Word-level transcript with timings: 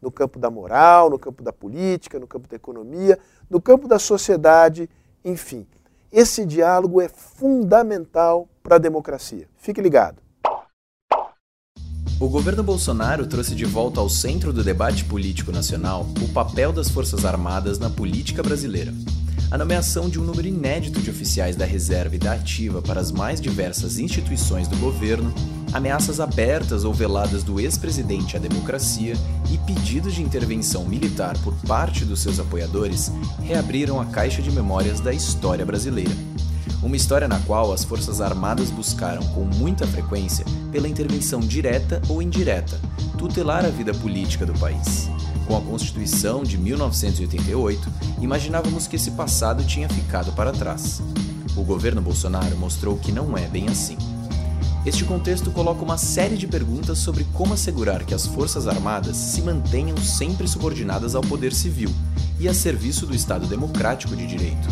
no 0.00 0.10
campo 0.10 0.38
da 0.38 0.50
moral, 0.50 1.10
no 1.10 1.18
campo 1.18 1.42
da 1.42 1.52
política, 1.52 2.18
no 2.18 2.26
campo 2.26 2.48
da 2.48 2.56
economia, 2.56 3.18
no 3.48 3.60
campo 3.60 3.88
da 3.88 3.98
sociedade, 3.98 4.88
enfim. 5.24 5.66
Esse 6.10 6.46
diálogo 6.46 7.00
é 7.00 7.08
fundamental 7.08 8.48
para 8.62 8.76
a 8.76 8.78
democracia. 8.78 9.46
Fique 9.56 9.80
ligado. 9.80 10.22
O 12.20 12.28
governo 12.28 12.64
Bolsonaro 12.64 13.26
trouxe 13.26 13.54
de 13.54 13.64
volta 13.64 14.00
ao 14.00 14.08
centro 14.08 14.52
do 14.52 14.64
debate 14.64 15.04
político 15.04 15.52
nacional 15.52 16.04
o 16.20 16.32
papel 16.32 16.72
das 16.72 16.88
Forças 16.88 17.24
Armadas 17.24 17.78
na 17.78 17.88
política 17.88 18.42
brasileira 18.42 18.92
a 19.50 19.56
nomeação 19.56 20.10
de 20.10 20.20
um 20.20 20.24
número 20.24 20.46
inédito 20.46 21.00
de 21.00 21.08
oficiais 21.08 21.56
da 21.56 21.64
reserva 21.64 22.14
e 22.14 22.18
da 22.18 22.32
ativa 22.32 22.82
para 22.82 23.00
as 23.00 23.10
mais 23.10 23.40
diversas 23.40 23.98
instituições 23.98 24.68
do 24.68 24.76
governo, 24.76 25.32
ameaças 25.72 26.20
abertas 26.20 26.84
ou 26.84 26.92
veladas 26.92 27.42
do 27.42 27.58
ex-presidente 27.58 28.36
à 28.36 28.40
democracia 28.40 29.14
e 29.50 29.56
pedidos 29.58 30.14
de 30.14 30.22
intervenção 30.22 30.84
militar 30.84 31.36
por 31.42 31.54
parte 31.66 32.04
dos 32.04 32.20
seus 32.20 32.38
apoiadores 32.38 33.10
reabriram 33.42 33.98
a 34.00 34.06
caixa 34.06 34.42
de 34.42 34.50
memórias 34.50 35.00
da 35.00 35.14
história 35.14 35.64
brasileira. 35.64 36.12
Uma 36.80 36.94
história 36.94 37.26
na 37.26 37.40
qual 37.40 37.72
as 37.72 37.82
Forças 37.82 38.20
Armadas 38.20 38.70
buscaram 38.70 39.26
com 39.28 39.44
muita 39.44 39.84
frequência, 39.84 40.44
pela 40.70 40.88
intervenção 40.88 41.40
direta 41.40 42.00
ou 42.08 42.22
indireta, 42.22 42.80
tutelar 43.18 43.64
a 43.64 43.68
vida 43.68 43.92
política 43.92 44.46
do 44.46 44.56
país. 44.60 45.10
Com 45.48 45.56
a 45.56 45.60
Constituição 45.60 46.44
de 46.44 46.56
1988, 46.56 47.90
imaginávamos 48.20 48.86
que 48.86 48.94
esse 48.94 49.10
passado 49.10 49.64
tinha 49.64 49.88
ficado 49.88 50.30
para 50.32 50.52
trás. 50.52 51.02
O 51.56 51.64
governo 51.64 52.00
Bolsonaro 52.00 52.56
mostrou 52.56 52.96
que 52.96 53.10
não 53.10 53.36
é 53.36 53.48
bem 53.48 53.66
assim. 53.68 53.98
Este 54.86 55.04
contexto 55.04 55.50
coloca 55.50 55.82
uma 55.82 55.98
série 55.98 56.36
de 56.36 56.46
perguntas 56.46 56.98
sobre 56.98 57.26
como 57.34 57.54
assegurar 57.54 58.04
que 58.04 58.14
as 58.14 58.24
Forças 58.24 58.68
Armadas 58.68 59.16
se 59.16 59.42
mantenham 59.42 59.96
sempre 59.96 60.46
subordinadas 60.46 61.16
ao 61.16 61.22
poder 61.22 61.52
civil 61.52 61.90
e 62.38 62.48
a 62.48 62.54
serviço 62.54 63.04
do 63.04 63.16
Estado 63.16 63.48
democrático 63.48 64.14
de 64.14 64.26
direito. 64.28 64.68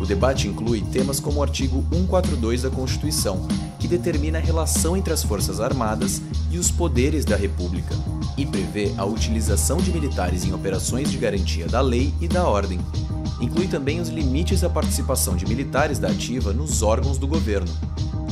O 0.00 0.06
debate 0.06 0.48
inclui 0.48 0.80
temas 0.80 1.20
como 1.20 1.40
o 1.40 1.42
artigo 1.42 1.84
142 1.92 2.62
da 2.62 2.70
Constituição, 2.70 3.46
que 3.78 3.86
determina 3.86 4.38
a 4.38 4.40
relação 4.40 4.96
entre 4.96 5.12
as 5.12 5.22
Forças 5.22 5.60
Armadas 5.60 6.22
e 6.50 6.58
os 6.58 6.70
poderes 6.70 7.26
da 7.26 7.36
República, 7.36 7.94
e 8.36 8.46
prevê 8.46 8.94
a 8.96 9.04
utilização 9.04 9.76
de 9.76 9.92
militares 9.92 10.44
em 10.44 10.54
operações 10.54 11.10
de 11.10 11.18
garantia 11.18 11.66
da 11.66 11.82
lei 11.82 12.14
e 12.18 12.26
da 12.26 12.48
ordem. 12.48 12.80
Inclui 13.42 13.68
também 13.68 14.00
os 14.00 14.08
limites 14.08 14.62
da 14.62 14.70
participação 14.70 15.36
de 15.36 15.46
militares 15.46 15.98
da 15.98 16.08
ativa 16.08 16.52
nos 16.52 16.82
órgãos 16.82 17.18
do 17.18 17.26
governo, 17.26 17.70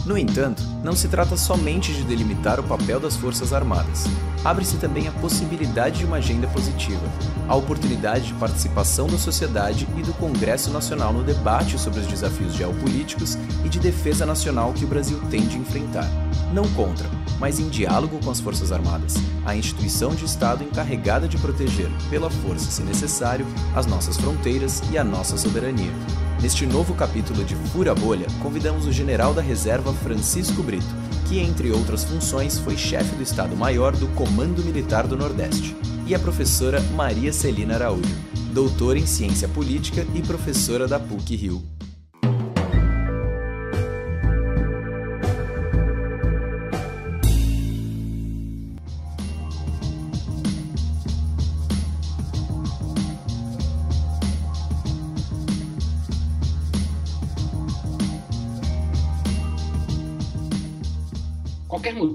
no 0.09 0.17
entanto, 0.17 0.63
não 0.83 0.97
se 0.97 1.07
trata 1.07 1.37
somente 1.37 1.93
de 1.93 2.03
delimitar 2.03 2.59
o 2.59 2.63
papel 2.63 2.99
das 2.99 3.15
Forças 3.15 3.53
Armadas. 3.53 4.07
Abre-se 4.43 4.79
também 4.79 5.07
a 5.07 5.13
possibilidade 5.13 5.99
de 5.99 6.07
uma 6.07 6.17
agenda 6.17 6.47
positiva, 6.47 7.05
a 7.47 7.55
oportunidade 7.55 8.29
de 8.29 8.35
participação 8.35 9.07
da 9.07 9.19
sociedade 9.19 9.87
e 9.99 10.03
do 10.03 10.15
Congresso 10.15 10.71
Nacional 10.71 11.13
no 11.13 11.23
debate 11.23 11.79
sobre 11.79 12.01
os 12.01 12.07
desafios 12.07 12.55
geopolíticos 12.55 13.37
e 13.63 13.69
de 13.69 13.79
defesa 13.79 14.25
nacional 14.25 14.73
que 14.73 14.85
o 14.85 14.89
Brasil 14.89 15.21
tem 15.31 15.47
de 15.47 15.59
enfrentar. 15.59 16.09
Não 16.53 16.67
contra, 16.71 17.07
mas 17.39 17.61
em 17.61 17.69
diálogo 17.69 18.19
com 18.25 18.31
as 18.31 18.41
Forças 18.41 18.73
Armadas, 18.73 19.17
a 19.45 19.55
instituição 19.55 20.15
de 20.15 20.25
Estado 20.25 20.65
encarregada 20.65 21.29
de 21.29 21.37
proteger, 21.37 21.91
pela 22.09 22.31
força 22.31 22.71
se 22.71 22.83
necessário, 22.83 23.47
as 23.75 23.85
nossas 23.85 24.17
fronteiras 24.17 24.83
e 24.91 24.97
a 24.97 25.05
nossa 25.05 25.37
soberania. 25.37 25.93
Neste 26.41 26.65
novo 26.65 26.95
capítulo 26.95 27.45
de 27.45 27.55
Fura 27.55 27.95
Bolha, 27.95 28.27
convidamos 28.41 28.87
o 28.87 28.93
general 28.93 29.35
da 29.35 29.43
reserva 29.43 29.93
Francisco 29.93 30.63
Brito, 30.63 30.95
que, 31.29 31.39
entre 31.39 31.71
outras 31.71 32.05
funções, 32.05 32.59
foi 32.59 32.79
chefe 32.79 33.15
do 33.15 33.23
Estado-Maior 33.23 33.95
do 33.95 34.09
Comando 34.09 34.65
Militar 34.65 35.07
do 35.07 35.17
Nordeste, 35.17 35.77
e 36.07 36.15
a 36.15 36.19
professora 36.19 36.81
Maria 36.95 37.33
Celina 37.33 37.75
Araújo, 37.75 38.17
doutora 38.55 38.99
em 38.99 39.07
Ciência 39.07 39.49
Política 39.49 40.07
e 40.15 40.23
professora 40.23 40.89
da 40.89 40.99
PUC-Rio. 40.99 41.78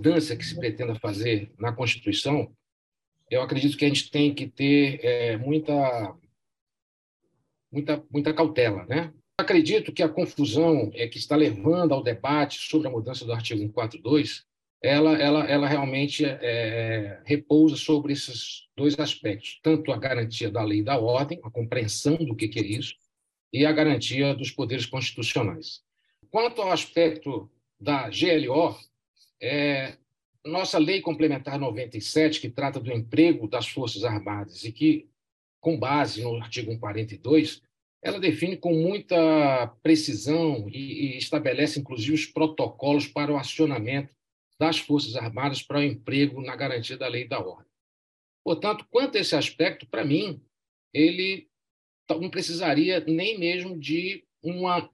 Mudança 0.03 0.35
que 0.35 0.45
se 0.45 0.53
pretenda 0.53 0.95
fazer 0.95 1.49
na 1.57 1.71
Constituição, 1.71 2.53
eu 3.31 3.41
acredito 3.41 3.77
que 3.77 3.85
a 3.85 3.87
gente 3.87 4.11
tem 4.11 4.33
que 4.33 4.47
ter 4.47 4.99
é, 5.01 5.37
muita, 5.37 6.13
muita, 7.71 8.03
muita 8.11 8.33
cautela, 8.33 8.85
né? 8.85 9.13
Acredito 9.39 9.93
que 9.93 10.03
a 10.03 10.09
confusão 10.09 10.91
é 10.93 11.07
que 11.07 11.17
está 11.17 11.37
levando 11.37 11.93
ao 11.93 12.03
debate 12.03 12.59
sobre 12.69 12.89
a 12.89 12.91
mudança 12.91 13.25
do 13.25 13.31
artigo 13.31 13.61
142, 13.61 14.43
ela, 14.81 15.17
ela, 15.17 15.45
ela 15.45 15.67
realmente 15.67 16.25
é, 16.25 16.37
é, 16.41 17.21
repousa 17.23 17.77
sobre 17.77 18.11
esses 18.11 18.67
dois 18.75 18.99
aspectos, 18.99 19.59
tanto 19.63 19.93
a 19.93 19.97
garantia 19.97 20.51
da 20.51 20.63
lei 20.63 20.79
e 20.79 20.83
da 20.83 20.99
ordem, 20.99 21.39
a 21.43 21.49
compreensão 21.49 22.17
do 22.17 22.35
que, 22.35 22.49
que 22.49 22.59
é 22.59 22.63
isso, 22.63 22.95
e 23.53 23.65
a 23.65 23.71
garantia 23.71 24.35
dos 24.35 24.51
poderes 24.51 24.85
constitucionais. 24.85 25.81
Quanto 26.29 26.61
ao 26.61 26.71
aspecto 26.71 27.49
da 27.79 28.09
GLO, 28.09 28.75
é, 29.43 29.97
nossa 30.45 30.77
lei 30.77 31.01
complementar 31.01 31.59
97, 31.59 32.39
que 32.39 32.49
trata 32.49 32.79
do 32.79 32.91
emprego 32.91 33.45
das 33.45 33.67
Forças 33.67 34.05
Armadas 34.05 34.63
e 34.63 34.71
que, 34.71 35.09
com 35.59 35.77
base 35.77 36.23
no 36.23 36.37
artigo 36.37 36.71
142, 36.71 37.61
ela 38.01 38.19
define 38.19 38.55
com 38.55 38.73
muita 38.73 39.67
precisão 39.81 40.69
e, 40.69 41.15
e 41.15 41.17
estabelece, 41.17 41.79
inclusive, 41.79 42.13
os 42.13 42.25
protocolos 42.25 43.07
para 43.07 43.33
o 43.33 43.37
acionamento 43.37 44.13
das 44.57 44.79
Forças 44.79 45.15
Armadas 45.15 45.61
para 45.61 45.79
o 45.79 45.83
emprego 45.83 46.41
na 46.41 46.55
garantia 46.55 46.97
da 46.97 47.07
lei 47.07 47.23
e 47.23 47.27
da 47.27 47.39
ordem. 47.39 47.71
Portanto, 48.45 48.85
quanto 48.89 49.17
a 49.17 49.21
esse 49.21 49.35
aspecto, 49.35 49.87
para 49.87 50.05
mim, 50.05 50.41
ele 50.93 51.49
não 52.09 52.29
precisaria 52.29 52.99
nem 53.01 53.37
mesmo 53.37 53.77
de 53.77 54.25
uma 54.41 54.89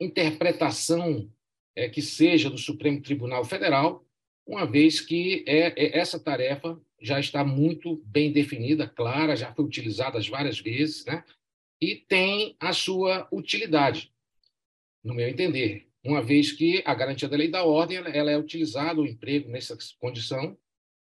interpretação 0.00 1.30
é, 1.76 1.88
que 1.88 2.00
seja 2.00 2.48
do 2.48 2.58
Supremo 2.58 3.02
Tribunal 3.02 3.44
Federal, 3.44 4.04
uma 4.46 4.66
vez 4.66 5.00
que 5.00 5.44
é, 5.46 5.74
é, 5.76 5.98
essa 5.98 6.18
tarefa 6.18 6.80
já 7.00 7.20
está 7.20 7.44
muito 7.44 8.02
bem 8.06 8.32
definida, 8.32 8.88
clara, 8.88 9.36
já 9.36 9.52
foi 9.52 9.64
utilizada 9.64 10.18
várias 10.30 10.58
vezes, 10.58 11.04
né? 11.04 11.22
e 11.80 11.94
tem 11.94 12.56
a 12.58 12.72
sua 12.72 13.28
utilidade, 13.30 14.12
no 15.04 15.14
meu 15.14 15.28
entender, 15.28 15.86
uma 16.02 16.22
vez 16.22 16.52
que 16.52 16.82
a 16.86 16.94
garantia 16.94 17.28
da 17.28 17.36
lei 17.36 17.48
da 17.48 17.64
ordem 17.64 17.98
ela, 17.98 18.30
é 18.30 18.38
utilizada, 18.38 19.00
o 19.00 19.06
emprego 19.06 19.50
nessa 19.50 19.76
condição, 19.98 20.56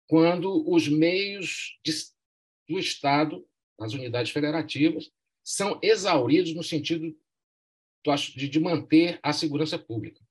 quando 0.09 0.69
os 0.69 0.89
meios 0.89 1.79
de, 1.85 1.93
do 2.69 2.79
Estado, 2.79 3.47
as 3.79 3.93
unidades 3.93 4.33
federativas, 4.33 5.11
são 5.45 5.79
exauridos 5.83 6.55
no 6.55 6.63
sentido 6.63 7.17
de 8.35 8.61
manter 8.61 9.19
a 9.23 9.33
segurança 9.33 9.79
pública. 9.79 10.26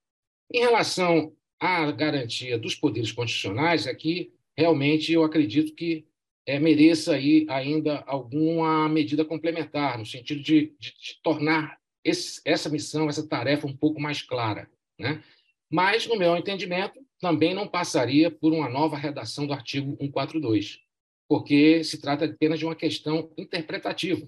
Em 0.55 0.59
relação 0.59 1.35
à 1.59 1.91
garantia 1.91 2.57
dos 2.57 2.75
poderes 2.75 3.11
constitucionais, 3.11 3.87
aqui 3.87 4.31
realmente 4.57 5.11
eu 5.11 5.21
acredito 5.21 5.75
que 5.75 6.05
é, 6.45 6.57
mereça 6.57 7.13
aí 7.13 7.45
ainda 7.49 8.01
alguma 8.07 8.87
medida 8.87 9.25
complementar, 9.25 9.99
no 9.99 10.05
sentido 10.05 10.41
de, 10.41 10.73
de, 10.79 10.93
de 10.97 11.19
tornar 11.21 11.77
esse, 12.05 12.39
essa 12.45 12.69
missão, 12.69 13.09
essa 13.09 13.27
tarefa 13.27 13.67
um 13.67 13.75
pouco 13.75 13.99
mais 13.99 14.21
clara. 14.21 14.71
Né? 14.97 15.21
Mas, 15.69 16.07
no 16.07 16.15
meu 16.15 16.37
entendimento, 16.37 17.05
também 17.19 17.53
não 17.53 17.67
passaria 17.67 18.31
por 18.31 18.53
uma 18.53 18.69
nova 18.69 18.95
redação 18.95 19.45
do 19.45 19.51
artigo 19.51 19.97
142, 19.99 20.79
porque 21.27 21.83
se 21.83 21.99
trata 21.99 22.23
apenas 22.23 22.59
de 22.59 22.65
uma 22.65 22.77
questão 22.77 23.29
interpretativa. 23.37 24.25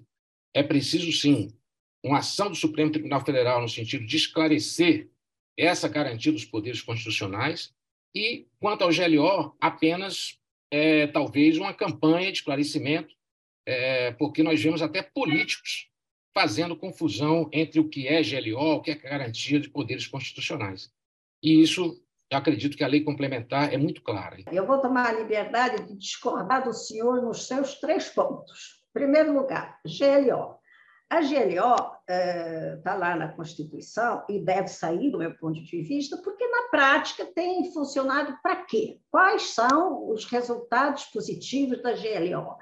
É 0.53 0.61
preciso, 0.61 1.09
sim, 1.13 1.53
uma 2.03 2.17
ação 2.17 2.49
do 2.49 2.55
Supremo 2.55 2.91
Tribunal 2.91 3.23
Federal 3.23 3.61
no 3.61 3.69
sentido 3.69 4.05
de 4.05 4.17
esclarecer 4.17 5.09
essa 5.57 5.87
garantia 5.87 6.31
dos 6.31 6.45
poderes 6.45 6.81
constitucionais, 6.81 7.73
e, 8.15 8.47
quanto 8.59 8.83
ao 8.83 8.89
GLO, 8.89 9.55
apenas, 9.59 10.39
é, 10.71 11.07
talvez, 11.07 11.57
uma 11.57 11.73
campanha 11.73 12.31
de 12.31 12.37
esclarecimento, 12.39 13.15
é, 13.65 14.11
porque 14.13 14.43
nós 14.43 14.61
vemos 14.61 14.81
até 14.81 15.01
políticos 15.01 15.89
fazendo 16.33 16.77
confusão 16.77 17.49
entre 17.51 17.79
o 17.79 17.89
que 17.89 18.07
é 18.07 18.21
GLO, 18.21 18.75
o 18.75 18.81
que 18.81 18.91
é 18.91 18.95
garantia 18.95 19.59
de 19.59 19.69
poderes 19.69 20.07
constitucionais. 20.07 20.91
E 21.43 21.61
isso, 21.61 21.99
eu 22.31 22.37
acredito 22.37 22.77
que 22.77 22.83
a 22.83 22.87
lei 22.87 23.01
complementar 23.01 23.73
é 23.73 23.77
muito 23.77 24.01
clara. 24.01 24.37
Eu 24.51 24.65
vou 24.65 24.79
tomar 24.79 25.07
a 25.07 25.13
liberdade 25.13 25.87
de 25.87 25.97
discordar 25.97 26.63
do 26.63 26.73
senhor 26.73 27.21
nos 27.21 27.47
seus 27.47 27.75
três 27.79 28.09
pontos. 28.09 28.83
Em 28.89 28.99
primeiro 28.99 29.33
lugar, 29.33 29.79
GLO. 29.83 30.56
A 31.09 31.21
GLO 31.21 31.75
está 32.07 32.81
tá 32.83 32.95
lá 32.95 33.15
na 33.15 33.31
Constituição 33.31 34.25
e 34.27 34.39
deve 34.43 34.67
sair, 34.67 35.09
do 35.09 35.17
meu 35.17 35.33
ponto 35.37 35.63
de 35.63 35.81
vista, 35.81 36.17
porque 36.17 36.45
na 36.47 36.63
prática 36.63 37.25
tem 37.25 37.71
funcionado 37.71 38.37
para 38.43 38.57
quê? 38.65 38.99
Quais 39.09 39.53
são 39.53 40.09
os 40.09 40.25
resultados 40.25 41.05
positivos 41.05 41.81
da 41.81 41.93
GLO? 41.93 42.57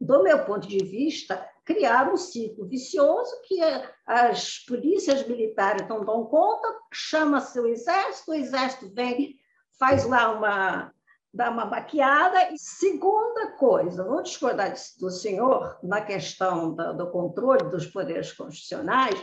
Do 0.00 0.22
meu 0.24 0.44
ponto 0.44 0.66
de 0.66 0.84
vista, 0.84 1.48
criar 1.64 2.12
um 2.12 2.16
ciclo 2.16 2.66
vicioso 2.66 3.30
que 3.46 3.60
as 4.06 4.58
polícias 4.58 5.26
militares 5.26 5.88
não 5.88 6.04
dão 6.04 6.26
conta, 6.26 6.68
chama-se 6.92 7.58
o 7.60 7.66
exército, 7.66 8.32
o 8.32 8.34
exército 8.34 8.92
vem, 8.92 9.38
faz 9.78 10.04
lá 10.04 10.32
uma, 10.32 10.93
dar 11.34 11.50
uma 11.50 11.66
maquiada. 11.66 12.52
E 12.52 12.58
segunda 12.58 13.52
coisa, 13.58 14.04
vou 14.04 14.22
discordar 14.22 14.72
do 14.98 15.10
senhor 15.10 15.78
na 15.82 16.00
questão 16.00 16.74
do 16.74 17.10
controle 17.10 17.68
dos 17.68 17.86
poderes 17.86 18.32
constitucionais, 18.32 19.20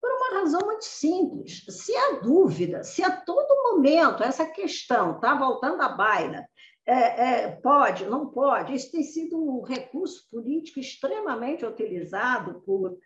por 0.00 0.10
uma 0.10 0.40
razão 0.40 0.60
muito 0.64 0.84
simples. 0.84 1.64
Se 1.68 1.94
há 1.94 2.20
dúvida, 2.20 2.82
se 2.82 3.02
a 3.02 3.10
todo 3.10 3.74
momento 3.74 4.22
essa 4.22 4.46
questão 4.46 5.16
está 5.16 5.34
voltando 5.34 5.82
à 5.82 5.88
baila, 5.90 6.46
é, 6.86 6.94
é, 6.94 7.48
pode, 7.62 8.06
não 8.06 8.26
pode, 8.26 8.74
isso 8.74 8.90
tem 8.90 9.02
sido 9.02 9.36
um 9.36 9.62
recurso 9.62 10.26
político 10.30 10.80
extremamente 10.80 11.64
utilizado 11.66 12.62
por 12.62 12.96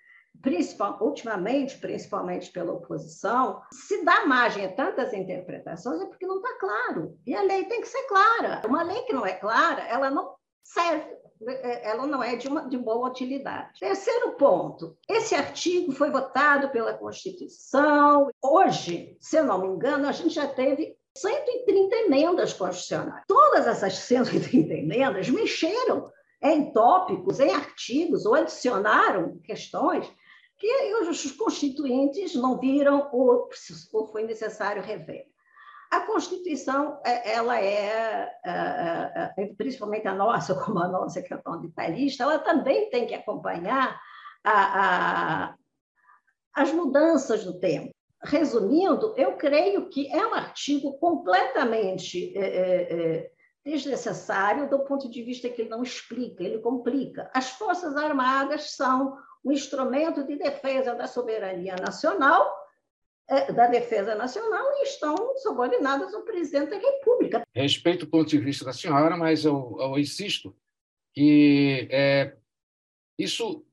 principal, 0.42 0.98
ultimamente, 1.00 1.78
principalmente 1.78 2.50
pela 2.50 2.72
oposição, 2.72 3.62
se 3.72 4.04
dá 4.04 4.26
margem 4.26 4.66
a 4.66 4.72
tantas 4.72 5.12
interpretações 5.12 6.00
é 6.00 6.06
porque 6.06 6.26
não 6.26 6.36
está 6.36 6.58
claro. 6.58 7.18
E 7.26 7.34
a 7.34 7.42
lei 7.42 7.64
tem 7.64 7.80
que 7.80 7.88
ser 7.88 8.02
clara. 8.04 8.62
Uma 8.66 8.82
lei 8.82 9.02
que 9.02 9.12
não 9.12 9.24
é 9.24 9.32
clara, 9.32 9.82
ela 9.82 10.10
não 10.10 10.34
serve, 10.62 11.06
ela 11.82 12.06
não 12.06 12.22
é 12.22 12.36
de, 12.36 12.48
uma, 12.48 12.68
de 12.68 12.76
boa 12.76 13.08
utilidade. 13.08 13.78
Terceiro 13.78 14.32
ponto: 14.32 14.96
esse 15.08 15.34
artigo 15.34 15.92
foi 15.92 16.10
votado 16.10 16.70
pela 16.70 16.94
Constituição. 16.94 18.30
Hoje, 18.42 19.16
se 19.20 19.36
eu 19.36 19.44
não 19.44 19.60
me 19.60 19.68
engano, 19.68 20.08
a 20.08 20.12
gente 20.12 20.34
já 20.34 20.46
teve 20.46 20.96
130 21.16 21.96
emendas 21.96 22.52
constitucionais. 22.52 23.24
Todas 23.28 23.66
essas 23.66 23.94
130 23.94 24.74
emendas 24.74 25.28
mexeram 25.28 26.10
em 26.42 26.72
tópicos, 26.72 27.40
em 27.40 27.50
artigos, 27.50 28.26
ou 28.26 28.34
adicionaram 28.34 29.38
questões 29.44 30.10
que 30.58 30.94
os 30.94 31.32
constituintes 31.32 32.34
não 32.34 32.58
viram 32.58 33.08
ou, 33.12 33.48
ou 33.92 34.06
foi 34.06 34.24
necessário 34.24 34.82
rever. 34.82 35.26
A 35.90 36.00
Constituição, 36.00 37.00
é, 37.04 37.34
ela 37.34 37.60
é, 37.60 38.28
é, 38.44 39.32
é, 39.38 39.46
principalmente 39.56 40.08
a 40.08 40.14
nossa, 40.14 40.54
como 40.64 40.80
a 40.80 40.88
nossa, 40.88 41.22
que 41.22 41.32
é 41.32 41.36
tão 41.36 41.60
detalhista, 41.60 42.24
ela 42.24 42.38
também 42.38 42.90
tem 42.90 43.06
que 43.06 43.14
acompanhar 43.14 44.00
a, 44.42 44.52
a, 44.52 45.54
as 46.54 46.72
mudanças 46.72 47.44
do 47.44 47.60
tempo. 47.60 47.94
Resumindo, 48.24 49.14
eu 49.16 49.36
creio 49.36 49.88
que 49.88 50.10
é 50.10 50.26
um 50.26 50.34
artigo 50.34 50.98
completamente 50.98 52.36
é, 52.36 52.42
é, 52.42 53.30
desnecessário 53.64 54.68
do 54.68 54.80
ponto 54.80 55.08
de 55.08 55.22
vista 55.22 55.48
que 55.48 55.62
ele 55.62 55.70
não 55.70 55.82
explica, 55.82 56.42
ele 56.42 56.58
complica. 56.58 57.30
As 57.32 57.50
Forças 57.50 57.96
Armadas 57.96 58.74
são 58.74 59.16
um 59.44 59.52
instrumento 59.52 60.24
de 60.24 60.36
defesa 60.36 60.94
da 60.94 61.06
soberania 61.06 61.76
nacional, 61.76 62.50
é, 63.28 63.52
da 63.52 63.66
defesa 63.66 64.14
nacional, 64.14 64.64
e 64.78 64.84
estão 64.84 65.36
subordinadas 65.38 66.14
ao 66.14 66.22
presidente 66.22 66.70
da 66.70 66.78
República. 66.78 67.42
Respeito 67.54 68.04
o 68.04 68.08
ponto 68.08 68.28
de 68.28 68.38
vista 68.38 68.64
da 68.64 68.72
senhora, 68.72 69.16
mas 69.16 69.44
eu, 69.44 69.76
eu 69.78 69.98
insisto 69.98 70.56
que 71.12 71.86
é, 71.90 72.36
isso 73.18 73.64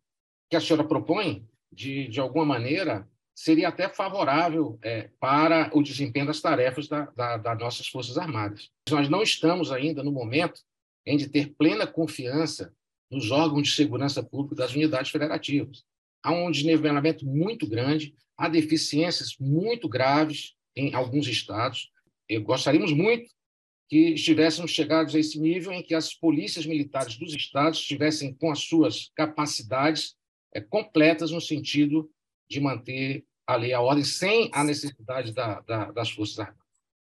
que 0.50 0.56
a 0.56 0.62
senhora 0.62 0.88
propõe, 0.88 1.48
de, 1.72 2.08
de 2.10 2.20
alguma 2.20 2.46
maneira, 2.46 3.08
seria 3.34 3.70
até 3.70 3.88
favorável 3.88 4.78
é, 4.82 5.10
para 5.20 5.72
o 5.74 5.82
desempenho 5.82 6.28
das 6.28 6.42
tarefas 6.42 6.88
da, 6.88 7.06
da, 7.16 7.38
das 7.38 7.60
nossas 7.60 7.88
Forças 7.88 8.18
Armadas. 8.18 8.70
Nós 8.90 9.08
não 9.08 9.24
estamos 9.24 9.72
ainda 9.72 10.04
no 10.04 10.12
momento 10.12 10.62
em 11.06 11.18
de 11.18 11.30
ter 11.30 11.56
plena 11.56 11.88
confiança 11.88 12.74
nos 13.12 13.30
órgãos 13.30 13.68
de 13.68 13.76
segurança 13.76 14.24
pública 14.24 14.56
das 14.56 14.74
unidades 14.74 15.12
federativas. 15.12 15.84
Há 16.24 16.32
um 16.32 16.50
desnivelamento 16.50 17.26
muito 17.26 17.68
grande, 17.68 18.16
há 18.38 18.48
deficiências 18.48 19.36
muito 19.40 19.90
graves 19.90 20.56
em 20.76 20.94
alguns 20.94 21.28
estados. 21.28 21.92
Eu 22.30 22.42
gostaríamos 22.44 22.94
muito 22.94 23.30
que 23.90 24.14
estivéssemos 24.14 24.72
chegados 24.72 25.14
a 25.14 25.20
esse 25.20 25.38
nível 25.38 25.74
em 25.74 25.84
que 25.84 25.94
as 25.94 26.14
polícias 26.14 26.66
militares 26.66 27.18
dos 27.18 27.34
estados 27.34 27.80
estivessem 27.80 28.34
com 28.34 28.50
as 28.50 28.60
suas 28.60 29.12
capacidades 29.14 30.16
é, 30.54 30.62
completas 30.62 31.32
no 31.32 31.42
sentido 31.42 32.10
de 32.50 32.62
manter 32.62 33.26
a 33.46 33.58
lei 33.58 33.72
e 33.72 33.74
a 33.74 33.82
ordem 33.82 34.06
sem 34.06 34.50
a 34.54 34.64
necessidade 34.64 35.34
da, 35.34 35.60
da, 35.62 35.92
das 35.92 36.10
Forças 36.10 36.40
Armadas. 36.40 36.62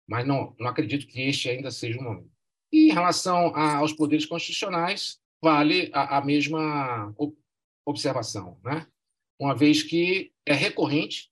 Mas 0.07 0.25
não, 0.25 0.55
não 0.59 0.67
acredito 0.67 1.05
que 1.05 1.21
este 1.21 1.49
ainda 1.49 1.69
seja 1.69 1.99
o 1.99 2.03
momento. 2.03 2.31
E 2.71 2.89
em 2.89 2.93
relação 2.93 3.55
a, 3.55 3.75
aos 3.75 3.93
poderes 3.93 4.25
constitucionais, 4.25 5.19
vale 5.43 5.91
a, 5.93 6.19
a 6.19 6.25
mesma 6.25 7.13
observação, 7.85 8.57
né? 8.63 8.87
uma 9.37 9.53
vez 9.53 9.83
que 9.83 10.31
é 10.45 10.53
recorrente, 10.53 11.29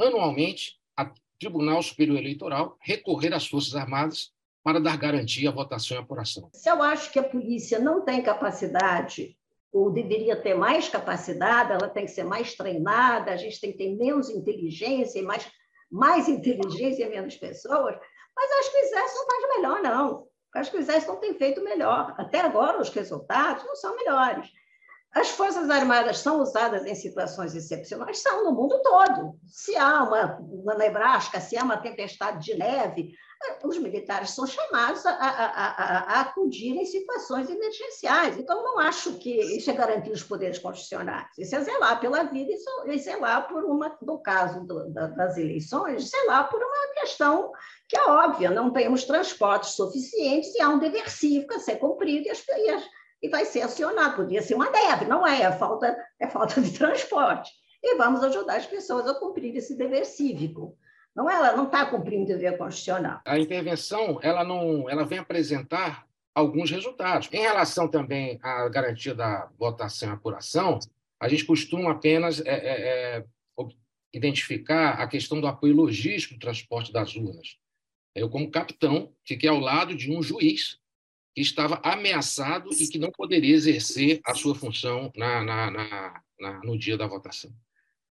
anualmente, 0.00 0.80
a 0.96 1.12
Tribunal 1.38 1.82
Superior 1.82 2.16
Eleitoral 2.18 2.78
recorrer 2.80 3.34
às 3.34 3.46
Forças 3.46 3.74
Armadas 3.74 4.32
para 4.64 4.80
dar 4.80 4.96
garantia 4.96 5.50
à 5.50 5.52
votação 5.52 5.98
e 5.98 6.00
apuração. 6.00 6.48
Se 6.54 6.70
eu 6.70 6.82
acho 6.82 7.12
que 7.12 7.18
a 7.18 7.22
polícia 7.22 7.78
não 7.78 8.04
tem 8.04 8.22
capacidade, 8.22 9.36
ou 9.70 9.90
deveria 9.90 10.36
ter 10.36 10.54
mais 10.54 10.88
capacidade, 10.88 11.72
ela 11.72 11.88
tem 11.90 12.06
que 12.06 12.10
ser 12.10 12.24
mais 12.24 12.54
treinada, 12.54 13.32
a 13.32 13.36
gente 13.36 13.60
tem 13.60 13.72
que 13.72 13.78
ter 13.78 13.94
menos 13.94 14.30
inteligência 14.30 15.18
e 15.18 15.22
mais, 15.22 15.46
mais 15.90 16.28
inteligência 16.28 17.04
e 17.04 17.10
menos 17.10 17.36
pessoas, 17.36 17.96
mas 18.34 18.50
acho 18.60 18.70
que 18.70 18.78
o 18.78 18.80
Exército 18.80 19.18
não 19.18 19.26
faz 19.26 19.56
melhor, 19.56 19.82
não. 19.82 20.31
Acho 20.54 20.70
que 20.70 20.76
o 20.76 20.80
Exército 20.80 21.12
não 21.12 21.20
tem 21.20 21.34
feito 21.34 21.62
melhor. 21.62 22.14
Até 22.18 22.40
agora, 22.40 22.80
os 22.80 22.90
resultados 22.90 23.64
não 23.64 23.74
são 23.74 23.96
melhores. 23.96 24.50
As 25.14 25.28
Forças 25.30 25.68
Armadas 25.68 26.18
são 26.18 26.40
usadas 26.40 26.86
em 26.86 26.94
situações 26.94 27.54
excepcionais? 27.54 28.22
São 28.22 28.44
no 28.44 28.52
mundo 28.52 28.80
todo. 28.82 29.38
Se 29.46 29.76
há 29.76 30.02
uma, 30.02 30.38
na 30.64 30.74
Nebraska, 30.74 31.38
se 31.38 31.56
há 31.56 31.62
uma 31.62 31.76
tempestade 31.76 32.42
de 32.44 32.54
neve, 32.54 33.14
os 33.64 33.78
militares 33.78 34.30
são 34.30 34.46
chamados 34.46 35.04
a, 35.06 35.10
a, 35.10 35.28
a, 35.28 35.98
a, 36.16 36.20
acudir 36.20 36.76
em 36.76 36.84
situações 36.84 37.48
emergenciais. 37.48 38.38
Então, 38.38 38.62
não 38.62 38.78
acho 38.78 39.14
que 39.18 39.30
isso 39.56 39.70
é 39.70 39.74
garantir 39.74 40.10
os 40.10 40.22
poderes 40.22 40.58
constitucionais. 40.58 41.28
Isso 41.38 41.54
é 41.54 41.60
zelar 41.60 42.00
pela 42.00 42.24
vida 42.24 42.52
e 42.86 42.98
zelar 42.98 43.48
por 43.48 43.64
uma, 43.64 43.96
no 44.02 44.18
caso 44.18 44.64
do, 44.66 44.90
da, 44.90 45.08
das 45.08 45.36
eleições, 45.36 46.10
zelar 46.10 46.48
por 46.50 46.62
uma 46.62 46.94
questão 47.00 47.52
que 47.88 47.96
é 47.96 48.04
óbvia, 48.04 48.50
não 48.50 48.72
temos 48.72 49.04
transportes 49.04 49.70
suficientes 49.70 50.54
e 50.54 50.62
há 50.62 50.68
um 50.68 50.78
dever 50.78 51.10
cívico 51.10 51.54
a 51.54 51.58
ser 51.58 51.76
cumprido 51.76 52.26
e, 52.26 52.30
as, 52.30 52.42
e, 52.48 52.70
as, 52.70 52.82
e 53.22 53.28
vai 53.28 53.44
ser 53.44 53.62
acionado. 53.62 54.16
Podia 54.16 54.42
ser 54.42 54.54
uma 54.54 54.70
neve, 54.70 55.04
não 55.04 55.26
é, 55.26 55.42
é 55.42 55.52
falta, 55.52 55.96
é 56.18 56.26
falta 56.26 56.60
de 56.60 56.72
transporte. 56.72 57.50
E 57.82 57.96
vamos 57.96 58.22
ajudar 58.22 58.56
as 58.56 58.66
pessoas 58.66 59.08
a 59.08 59.14
cumprir 59.14 59.56
esse 59.56 59.76
dever 59.76 60.06
cívico. 60.06 60.76
Não, 61.14 61.28
ela 61.28 61.54
não 61.54 61.66
está 61.66 61.84
cumprindo 61.86 62.24
o 62.24 62.26
dever 62.26 62.56
constitucional. 62.56 63.20
A 63.24 63.38
intervenção 63.38 64.18
ela 64.22 64.44
não, 64.44 64.88
ela 64.88 65.04
vem 65.04 65.18
apresentar 65.18 66.06
alguns 66.34 66.70
resultados. 66.70 67.28
Em 67.32 67.40
relação 67.40 67.88
também 67.88 68.38
à 68.42 68.68
garantia 68.68 69.14
da 69.14 69.50
votação 69.58 70.08
e 70.08 70.12
apuração, 70.12 70.78
a 71.20 71.28
gente 71.28 71.44
costuma 71.44 71.92
apenas 71.92 72.40
é, 72.40 72.50
é, 72.50 73.18
é, 73.18 73.24
identificar 74.12 74.94
a 74.94 75.06
questão 75.06 75.40
do 75.40 75.46
apoio 75.46 75.74
logístico 75.74 76.34
do 76.34 76.40
transporte 76.40 76.92
das 76.92 77.14
urnas. 77.14 77.56
Eu, 78.14 78.28
como 78.28 78.50
capitão, 78.50 79.12
fiquei 79.24 79.48
ao 79.48 79.58
lado 79.58 79.94
de 79.94 80.10
um 80.10 80.22
juiz 80.22 80.78
que 81.34 81.40
estava 81.40 81.80
ameaçado 81.82 82.70
e 82.74 82.86
que 82.88 82.98
não 82.98 83.10
poderia 83.10 83.54
exercer 83.54 84.20
a 84.24 84.34
sua 84.34 84.54
função 84.54 85.10
na, 85.16 85.42
na, 85.42 86.22
na, 86.38 86.60
no 86.62 86.76
dia 86.76 86.96
da 86.96 87.06
votação. 87.06 87.50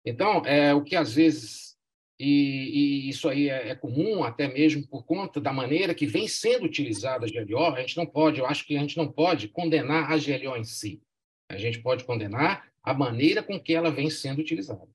Então, 0.04 0.44
é, 0.46 0.74
o 0.74 0.84
que 0.84 0.96
às 0.96 1.14
vezes, 1.14 1.73
e, 2.20 3.06
e 3.06 3.10
isso 3.10 3.28
aí 3.28 3.50
é, 3.50 3.70
é, 3.70 3.76
comum, 3.76 4.24
até 4.24 4.48
mesmo 4.48 4.88
por 4.88 5.04
conta 5.04 5.42
da 5.42 5.52
maneira 5.52 5.96
que 5.96 6.06
vem 6.06 6.28
sendo 6.28 6.66
utilizada 6.66 7.26
a 7.26 7.30
GLO, 7.30 7.66
a 7.66 7.82
gente 7.82 7.98
não 7.98 8.06
pode, 8.06 8.40
eu 8.40 8.46
acho 8.46 8.66
que 8.66 8.78
a 8.78 8.80
gente 8.80 8.98
não 8.98 9.12
pode 9.12 9.48
condenar 9.48 10.12
a 10.12 10.18
GLO 10.18 10.56
em 10.56 10.64
si. 10.64 11.02
A 11.50 11.58
gente 11.58 11.82
pode 11.82 12.04
condenar 12.04 12.68
a 12.84 12.94
maneira 12.94 13.42
com 13.42 13.60
que 13.60 13.74
ela 13.74 13.92
vem 13.92 14.10
sendo 14.10 14.40
utilizada. 14.40 14.88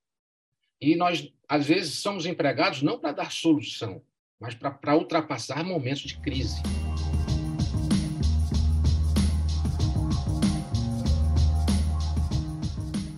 E 0.81 0.95
nós, 0.95 1.33
às 1.49 1.67
vezes, 1.67 1.99
somos 1.99 2.25
empregados 2.25 2.83
não 2.83 2.99
para 2.99 3.13
dar 3.13 3.33
solução, 3.33 4.03
mas 4.41 4.55
para 4.55 4.97
ultrapassar 4.97 5.65
momentos 5.65 6.03
de 6.03 6.21
crise. 6.21 6.63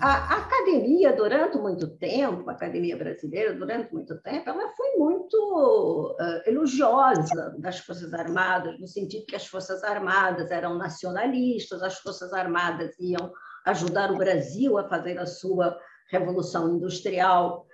A, 0.00 0.36
a 0.36 0.39
academia, 0.70 1.12
durante 1.12 1.58
muito 1.58 1.88
tempo, 1.96 2.48
a 2.48 2.52
academia 2.52 2.96
brasileira, 2.96 3.54
durante 3.54 3.92
muito 3.92 4.16
tempo, 4.22 4.48
ela 4.48 4.68
foi 4.76 4.96
muito 4.96 6.16
uh, 6.18 6.48
elogiosa 6.48 7.54
das 7.58 7.80
Forças 7.80 8.12
Armadas, 8.14 8.78
no 8.78 8.86
sentido 8.86 9.26
que 9.26 9.36
as 9.36 9.46
Forças 9.46 9.82
Armadas 9.82 10.50
eram 10.50 10.76
nacionalistas, 10.76 11.82
as 11.82 11.98
Forças 11.98 12.32
Armadas 12.32 12.94
iam 12.98 13.32
ajudar 13.66 14.10
o 14.12 14.16
Brasil 14.16 14.78
a 14.78 14.88
fazer 14.88 15.18
a 15.18 15.26
sua 15.26 15.78
revolução 16.10 16.76
industrial 16.76 17.66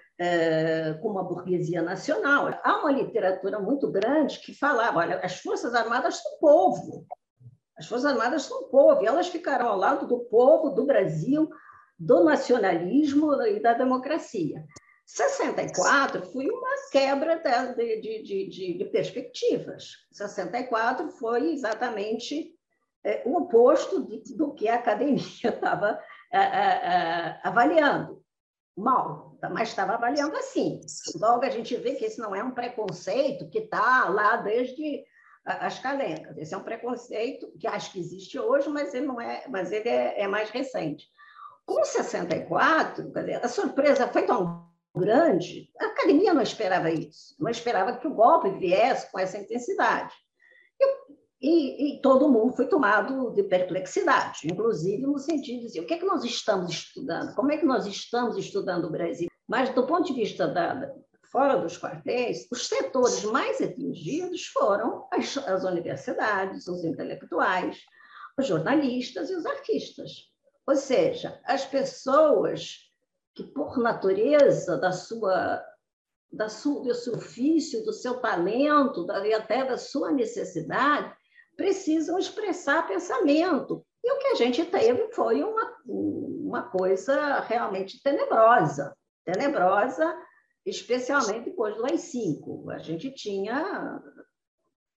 com 1.03 1.11
uma 1.11 1.23
burguesia 1.23 1.83
nacional. 1.83 2.49
Há 2.65 2.79
uma 2.79 2.91
literatura 2.91 3.59
muito 3.59 3.93
grande 3.93 4.41
que 4.41 4.55
falava: 4.55 5.01
olha, 5.01 5.21
as 5.23 5.41
Forças 5.41 5.75
Armadas 5.75 6.23
são 6.23 6.39
povo. 6.41 7.07
As 7.79 7.87
Forças 7.87 8.11
Armadas 8.11 8.45
são 8.45 8.71
povo, 8.71 9.03
e 9.03 9.07
elas 9.07 9.29
ficarão 9.29 9.69
ao 9.69 9.77
lado 9.77 10.07
do 10.07 10.21
povo, 10.21 10.71
do 10.71 10.87
Brasil, 10.87 11.51
do 11.99 12.25
nacionalismo 12.25 13.33
e 13.43 13.61
da 13.61 13.73
democracia. 13.73 14.65
64 15.07 16.23
foi 16.33 16.49
uma 16.49 16.75
quebra 16.91 17.41
de, 17.77 18.01
de, 18.01 18.49
de, 18.49 18.79
de 18.79 18.85
perspectivas. 18.87 19.93
64 20.13 21.11
foi 21.11 21.53
exatamente 21.53 22.53
é, 23.05 23.23
o 23.25 23.37
oposto 23.37 24.01
do 24.37 24.53
que 24.53 24.69
a 24.69 24.75
academia 24.75 25.23
estava 25.45 25.99
é, 26.33 26.39
é, 26.39 27.41
avaliando. 27.45 28.25
Mal, 28.77 29.39
mas 29.53 29.71
estava 29.71 29.95
avaliando 29.95 30.37
assim. 30.37 30.81
Logo, 31.19 31.45
a 31.45 31.51
gente 31.51 31.75
vê 31.77 31.95
que 31.95 32.05
esse 32.05 32.19
não 32.19 32.35
é 32.35 32.45
um 32.45 32.51
preconceito 32.51 33.49
que 33.49 33.61
está 33.61 34.09
lá 34.11 34.37
desde 34.37 35.03
as 35.47 35.79
calencas. 35.79 36.37
Esse 36.37 36.53
é 36.53 36.59
um 36.59 36.65
preconceito 36.65 37.51
que 37.59 37.67
acho 37.67 37.93
que 37.93 38.01
existe 38.01 38.39
hoje, 38.39 38.69
mas 38.69 38.93
ele 38.93 39.07
não 39.07 39.19
é, 39.19 39.47
mas 39.49 39.73
ele 39.73 39.89
é, 39.89 40.21
é 40.21 40.29
mais 40.29 40.51
recente. 40.51 41.09
Com 41.67 41.85
64, 41.85 43.13
a 43.43 43.49
surpresa 43.49 44.09
foi 44.09 44.23
tão 44.23 44.65
grande, 44.95 45.69
a 45.79 45.87
academia 45.87 46.33
não 46.33 46.41
esperava 46.41 46.91
isso, 46.91 47.35
não 47.39 47.51
esperava 47.51 47.97
que 47.99 48.07
o 48.07 48.15
golpe 48.15 48.51
viesse 48.51 49.11
com 49.11 49.19
essa 49.19 49.37
intensidade. 49.37 50.15
E, 51.39 51.99
e, 51.99 52.01
todo 52.01 52.31
mundo 52.31 52.55
foi 52.55 52.67
tomado 52.67 53.31
de 53.35 53.43
perplexidade, 53.43 54.41
inclusive 54.45 55.03
no 55.03 55.19
sentido 55.19 55.61
de 55.61 55.67
dizer, 55.67 55.81
o 55.81 55.87
que 55.87 55.95
é 55.95 55.99
que 55.99 56.07
nós 56.07 56.25
estamos 56.25 56.73
estudando? 56.73 57.35
Como 57.35 57.53
é 57.53 57.59
que 57.59 57.67
nós 57.67 57.87
estamos 57.87 58.39
estudando 58.39 58.87
o 58.87 58.91
Brasil? 58.91 59.29
Mas, 59.47 59.69
do 59.75 59.87
ponto 59.87 60.07
de 60.07 60.15
vista 60.15 60.49
da, 60.49 60.91
fora 61.31 61.57
dos 61.57 61.79
quartéis, 61.79 62.49
os 62.51 62.67
setores 62.67 63.23
mais 63.25 63.61
atingidos 63.61 64.47
foram 64.47 65.07
as, 65.13 65.37
as 65.37 65.65
universidades, 65.65 66.67
os 66.67 66.83
intelectuais, 66.83 67.79
os 68.39 68.47
jornalistas 68.47 69.31
e 69.31 69.35
os 69.35 69.45
artistas. 69.45 70.31
Ou 70.67 70.77
seja, 70.77 71.41
as 71.45 71.65
pessoas 71.65 72.91
que, 73.35 73.45
por 73.45 73.79
natureza 73.79 74.77
da 74.79 74.93
sua, 74.93 75.63
da 76.33 76.49
sua, 76.49 76.83
do 76.83 76.95
seu 76.95 77.15
ofício, 77.15 77.85
do 77.85 77.93
seu 77.93 78.21
talento, 78.21 79.05
da, 79.05 79.27
e 79.27 79.33
até 79.33 79.65
da 79.65 79.79
sua 79.79 80.11
necessidade, 80.11 81.15
precisam 81.57 82.19
expressar 82.19 82.87
pensamento. 82.87 83.87
E 84.05 84.13
o 84.13 84.19
que 84.19 84.27
a 84.29 84.35
gente 84.35 84.65
teve 84.65 85.13
foi 85.13 85.43
uma, 85.43 85.77
uma 85.87 86.63
coisa 86.63 87.41
realmente 87.41 88.03
tenebrosa 88.03 88.97
tenebrosa, 89.27 90.17
especialmente 90.65 91.51
depois 91.51 91.77
do 91.77 91.85
AI-5. 91.85 92.73
A 92.73 92.79
gente 92.79 93.11
tinha 93.11 94.01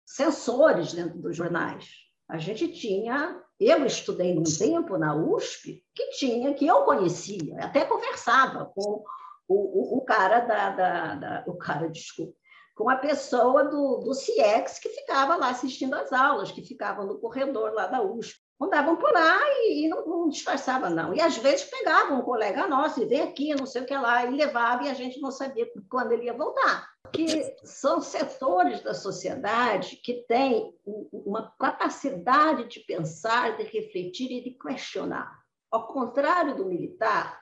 censores 0.05 0.93
dentro 0.93 1.17
dos 1.19 1.35
jornais. 1.35 1.89
A 2.27 2.37
gente 2.37 2.67
tinha 2.73 3.41
eu 3.59 3.85
estudei 3.85 4.33
num 4.33 4.43
tempo 4.43 4.97
na 4.97 5.15
USP 5.15 5.83
que 5.93 6.09
tinha, 6.11 6.53
que 6.53 6.67
eu 6.67 6.83
conhecia, 6.83 7.57
até 7.59 7.85
conversava 7.85 8.71
com 8.75 9.03
o, 9.47 9.95
o, 9.95 9.97
o 9.97 10.01
cara 10.01 10.41
da, 10.41 10.69
da, 10.69 11.15
da, 11.15 11.43
o 11.47 11.55
cara, 11.55 11.89
desculpa, 11.89 12.33
com 12.75 12.89
a 12.89 12.95
pessoa 12.95 13.63
do, 13.63 13.97
do 13.97 14.13
CIEX 14.13 14.77
que 14.77 14.89
ficava 14.89 15.35
lá 15.35 15.49
assistindo 15.49 15.95
às 15.95 16.13
aulas, 16.13 16.51
que 16.51 16.61
ficava 16.61 17.03
no 17.03 17.17
corredor 17.19 17.73
lá 17.73 17.87
da 17.87 18.01
USP 18.01 18.47
andavam 18.59 18.95
por 18.95 19.11
lá 19.11 19.39
e, 19.61 19.85
e 19.85 19.87
não, 19.87 20.05
não 20.05 20.29
disfarçavam, 20.29 20.89
não. 20.89 21.13
E 21.13 21.21
às 21.21 21.37
vezes 21.37 21.65
pegavam 21.65 22.19
um 22.19 22.23
colega 22.23 22.67
nosso 22.67 23.01
e 23.01 23.05
veio 23.05 23.25
aqui, 23.25 23.55
não 23.55 23.65
sei 23.65 23.83
o 23.83 23.85
que 23.85 23.95
lá, 23.95 24.25
e 24.25 24.35
levava, 24.35 24.83
e 24.83 24.89
a 24.89 24.93
gente 24.93 25.21
não 25.21 25.31
sabia 25.31 25.67
quando 25.89 26.11
ele 26.11 26.25
ia 26.25 26.33
voltar. 26.33 26.89
Que 27.11 27.55
são 27.63 28.01
setores 28.01 28.81
da 28.81 28.93
sociedade 28.93 29.97
que 29.97 30.25
têm 30.27 30.73
uma 31.11 31.51
capacidade 31.59 32.65
de 32.65 32.79
pensar, 32.81 33.57
de 33.57 33.63
refletir 33.63 34.31
e 34.31 34.43
de 34.43 34.51
questionar. 34.51 35.31
Ao 35.71 35.87
contrário 35.87 36.55
do 36.55 36.65
militar, 36.65 37.41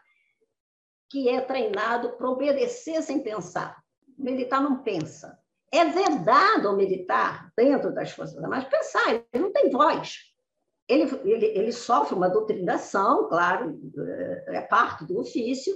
que 1.09 1.29
é 1.29 1.41
treinado 1.41 2.13
para 2.13 2.29
obedecer 2.29 3.01
sem 3.01 3.21
pensar. 3.21 3.81
O 4.17 4.23
militar 4.23 4.61
não 4.61 4.81
pensa. 4.81 5.37
É 5.71 5.85
verdade 5.85 6.67
o 6.67 6.75
militar, 6.75 7.51
dentro 7.55 7.93
das 7.93 8.11
Forças 8.11 8.37
Armadas, 8.37 8.69
pensar, 8.69 9.09
ele 9.31 9.43
não 9.43 9.51
tem 9.51 9.69
voz 9.69 10.35
ele, 10.87 11.19
ele, 11.23 11.45
ele 11.45 11.71
sofre 11.71 12.15
uma 12.15 12.29
doutrinação, 12.29 13.27
claro, 13.27 13.79
é 14.47 14.61
parte 14.61 15.05
do 15.05 15.19
ofício, 15.19 15.75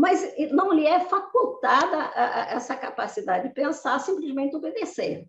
mas 0.00 0.34
não 0.50 0.72
lhe 0.72 0.86
é 0.86 1.00
facultada 1.00 2.10
essa 2.48 2.74
capacidade 2.74 3.48
de 3.48 3.54
pensar, 3.54 3.98
simplesmente 3.98 4.56
obedecer. 4.56 5.28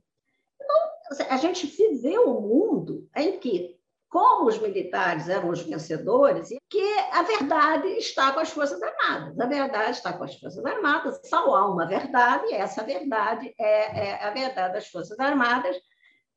Então, 0.56 1.28
a 1.30 1.36
gente 1.36 1.68
viveu 1.68 2.30
um 2.30 2.40
mundo 2.40 3.06
em 3.14 3.38
que, 3.38 3.78
como 4.10 4.48
os 4.48 4.58
militares 4.58 5.28
eram 5.28 5.50
os 5.50 5.62
vencedores, 5.62 6.48
que 6.70 7.00
a 7.12 7.22
verdade 7.22 7.88
está 7.98 8.32
com 8.32 8.40
as 8.40 8.50
Forças 8.50 8.82
Armadas. 8.82 9.38
A 9.38 9.46
verdade 9.46 9.92
está 9.92 10.14
com 10.14 10.24
as 10.24 10.40
Forças 10.40 10.66
Armadas, 10.66 11.20
só 11.26 11.54
há 11.54 11.70
uma 11.70 11.86
verdade, 11.86 12.46
e 12.48 12.54
essa 12.54 12.82
verdade 12.82 13.54
é, 13.60 14.08
é 14.08 14.24
a 14.24 14.30
verdade 14.30 14.74
das 14.74 14.88
Forças 14.88 15.20
Armadas, 15.20 15.76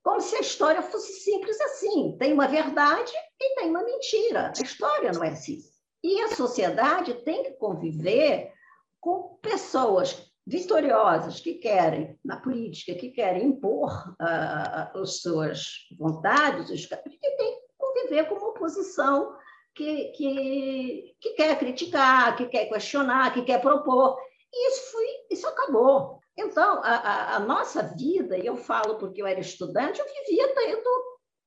como 0.03 0.21
se 0.21 0.35
a 0.35 0.41
história 0.41 0.83
fosse 0.83 1.13
simples 1.21 1.61
assim. 1.61 2.17
Tem 2.19 2.33
uma 2.33 2.49
verdade 2.49 3.13
e 3.41 3.55
tem 3.55 3.71
uma 3.71 3.85
mentira. 3.85 4.53
A 4.59 4.63
história 4.63 5.13
não 5.13 5.23
é 5.23 5.29
assim. 5.29 5.59
E 6.05 6.21
a 6.21 6.29
sociedade 6.37 7.15
tem 7.25 7.45
que 7.45 7.53
conviver 7.53 8.53
com 9.01 9.39
pessoas 9.41 10.31
vitoriosas 10.47 11.41
que 11.41 11.55
querem, 11.55 12.19
na 12.23 12.37
política, 12.37 12.95
que 12.95 13.11
querem 13.11 13.45
impor 13.45 14.15
uh, 14.21 15.01
as 15.01 15.23
suas 15.23 15.89
vontades, 15.99 16.69
os, 16.69 16.85
que 16.85 16.97
tem 16.97 17.55
que 17.55 17.61
conviver 17.79 18.29
com 18.29 18.35
uma 18.35 18.49
oposição 18.49 19.35
que, 19.75 20.11
que, 20.11 21.17
que 21.19 21.31
quer 21.31 21.59
criticar, 21.59 22.37
que 22.37 22.49
quer 22.49 22.67
questionar, 22.67 23.33
que 23.33 23.41
quer 23.41 23.63
propor. 23.63 24.19
E 24.53 24.69
isso, 24.69 24.93
foi, 24.93 25.07
isso 25.31 25.49
acabou. 25.49 26.21
Então, 26.37 26.83
a, 26.85 26.97
a, 26.97 27.37
a, 27.37 27.41
nossa 27.41 27.83
vida, 27.83 28.37
e 28.37 28.45
eu 28.45 28.57
falo 28.57 28.97
porque 28.97 29.23
eu 29.23 29.27
era 29.27 29.41
estudante, 29.41 30.01
eu 30.01 30.07
vivia 30.07 30.55
tendo 30.55 30.89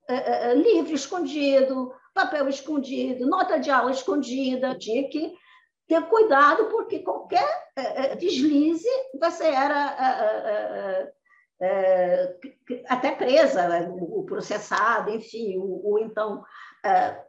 uh, 0.09 0.51
uh, 0.51 0.61
livro 0.61 0.95
escondido, 0.95 1.93
papel 2.17 2.49
escondido, 2.49 3.27
nota 3.27 3.59
de 3.59 3.69
aula 3.69 3.91
escondida, 3.91 4.77
tinha 4.77 5.07
que 5.07 5.33
ter 5.87 6.01
cuidado, 6.07 6.65
porque 6.65 6.99
qualquer 6.99 7.47
uh, 7.77 8.17
deslize 8.17 8.89
você 9.19 9.45
era 9.45 11.13
até 12.87 13.11
presa, 13.11 13.67
né, 13.67 13.87
o 13.89 14.23
processado, 14.25 15.09
enfim, 15.09 15.57
o, 15.57 15.93
o 15.93 15.99
então 15.99 16.43
é, 16.85 17.23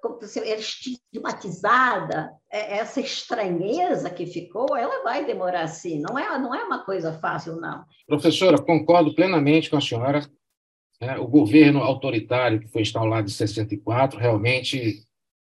estigmatizada, 0.57 2.30
é, 2.50 2.78
essa 2.78 3.00
estranheza 3.00 4.11
que 4.11 4.26
ficou, 4.26 4.76
ela 4.76 5.02
vai 5.02 5.25
demorar 5.25 5.62
assim. 5.62 6.00
Não 6.00 6.18
é, 6.18 6.38
não 6.38 6.54
é 6.54 6.62
uma 6.64 6.85
coisa 6.85 7.12
fácil, 7.14 7.57
não. 7.57 7.85
Professora, 8.07 8.59
concordo 8.59 9.14
plenamente 9.14 9.71
com 9.71 9.76
a 9.76 9.80
senhora. 9.80 10.21
É, 11.00 11.17
o 11.19 11.26
governo 11.28 11.81
autoritário 11.81 12.61
que 12.61 12.69
foi 12.69 12.83
instalado 12.83 13.28
em 13.28 13.33
64, 13.33 14.19
realmente, 14.19 15.05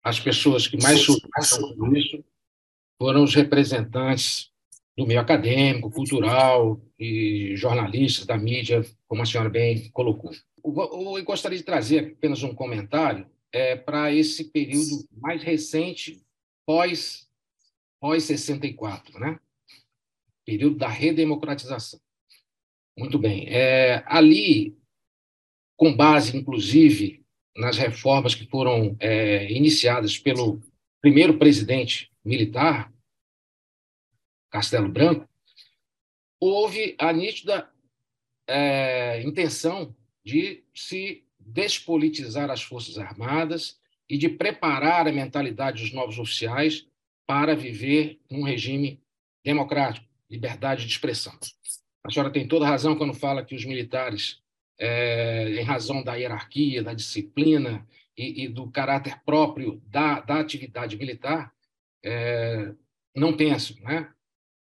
as 0.02 0.18
pessoas 0.18 0.66
que 0.66 0.80
mais 0.83 1.00
sofreram 1.00 1.97
isso 1.97 2.25
foram 3.00 3.23
os 3.23 3.35
representantes 3.35 4.50
do 4.97 5.07
meio 5.07 5.21
acadêmico, 5.21 5.90
cultural 5.90 6.80
e 6.99 7.54
jornalistas 7.54 8.26
da 8.26 8.37
mídia, 8.37 8.85
como 9.07 9.23
a 9.23 9.26
senhora 9.26 9.49
bem 9.49 9.88
colocou. 9.90 10.33
Eu 10.64 11.25
gostaria 11.25 11.57
de 11.57 11.62
trazer 11.62 12.16
apenas 12.16 12.42
um 12.42 12.52
comentário 12.52 13.25
é, 13.52 13.76
para 13.76 14.12
esse 14.12 14.45
período 14.45 15.09
mais 15.12 15.42
recente, 15.42 16.21
pós, 16.66 17.28
pós 18.00 18.25
64, 18.25 19.21
né? 19.21 19.38
período 20.49 20.78
da 20.78 20.88
redemocratização. 20.88 22.00
Muito 22.97 23.18
bem. 23.18 23.47
É, 23.50 24.02
ali, 24.07 24.77
com 25.78 25.94
base, 25.94 26.37
inclusive, 26.37 27.25
nas 27.56 27.78
reformas 27.78 28.35
que 28.35 28.44
foram 28.44 28.97
é, 28.99 29.50
iniciadas 29.50 30.18
pelo 30.18 30.61
primeiro 31.00 31.38
presidente 31.38 32.11
militar, 32.25 32.92
Castelo 34.50 34.88
Branco, 34.88 35.28
houve 36.40 36.97
a 36.99 37.12
nítida 37.12 37.70
é, 38.47 39.23
intenção 39.23 39.94
de 40.25 40.64
se 40.75 41.25
despolitizar 41.38 42.50
as 42.50 42.62
Forças 42.62 42.99
Armadas 42.99 43.78
e 44.08 44.18
de 44.18 44.28
preparar 44.28 45.06
a 45.06 45.12
mentalidade 45.12 45.82
dos 45.82 45.92
novos 45.92 46.18
oficiais 46.18 46.87
para 47.25 47.54
viver 47.54 48.18
num 48.28 48.42
regime 48.42 49.00
democrático, 49.44 50.06
liberdade 50.28 50.87
de 50.87 50.90
expressão. 50.90 51.38
A 52.02 52.11
senhora 52.11 52.32
tem 52.32 52.49
toda 52.49 52.66
razão 52.66 52.97
quando 52.97 53.14
fala 53.14 53.44
que 53.44 53.54
os 53.54 53.64
militares, 53.64 54.42
é, 54.78 55.61
em 55.61 55.62
razão 55.62 56.02
da 56.02 56.14
hierarquia, 56.14 56.82
da 56.82 56.94
disciplina 56.94 57.87
e, 58.16 58.44
e 58.44 58.49
do 58.49 58.70
caráter 58.70 59.20
próprio 59.25 59.82
da, 59.87 60.20
da 60.20 60.40
atividade 60.40 60.97
militar, 60.97 61.52
é, 62.04 62.73
não 63.14 63.37
pensam, 63.37 63.76
né? 63.80 64.11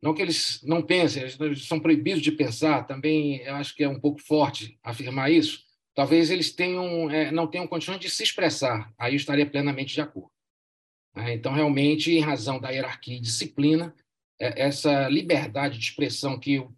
Não 0.02 0.14
que 0.14 0.22
eles 0.22 0.62
não 0.64 0.82
pensem, 0.82 1.24
eles 1.24 1.66
são 1.66 1.80
proibidos 1.80 2.22
de 2.22 2.32
pensar, 2.32 2.84
também 2.84 3.38
eu 3.42 3.56
acho 3.56 3.76
que 3.76 3.84
é 3.84 3.90
um 3.90 4.00
pouco 4.00 4.22
forte 4.22 4.78
afirmar 4.84 5.32
isso. 5.32 5.66
Talvez 5.96 6.30
eles 6.30 6.52
tenham, 6.52 7.10
é, 7.10 7.32
não 7.32 7.48
tenham 7.48 7.68
condições 7.68 8.00
de 8.00 8.10
se 8.10 8.22
expressar, 8.22 8.94
aí 8.98 9.14
eu 9.14 9.18
estaria 9.18 9.46
plenamente 9.46 9.96
de 9.96 10.02
acordo. 10.02 10.32
Né? 11.16 11.34
Então, 11.34 11.52
realmente, 11.52 12.12
em 12.12 12.22
razão 12.22 12.60
da 12.60 12.70
hierarquia 12.70 13.18
e 13.18 13.20
disciplina, 13.20 13.94
essa 14.40 15.10
liberdade 15.10 15.80
de 15.80 15.86
expressão 15.86 16.40
que 16.40 16.54
eu, 16.54 16.72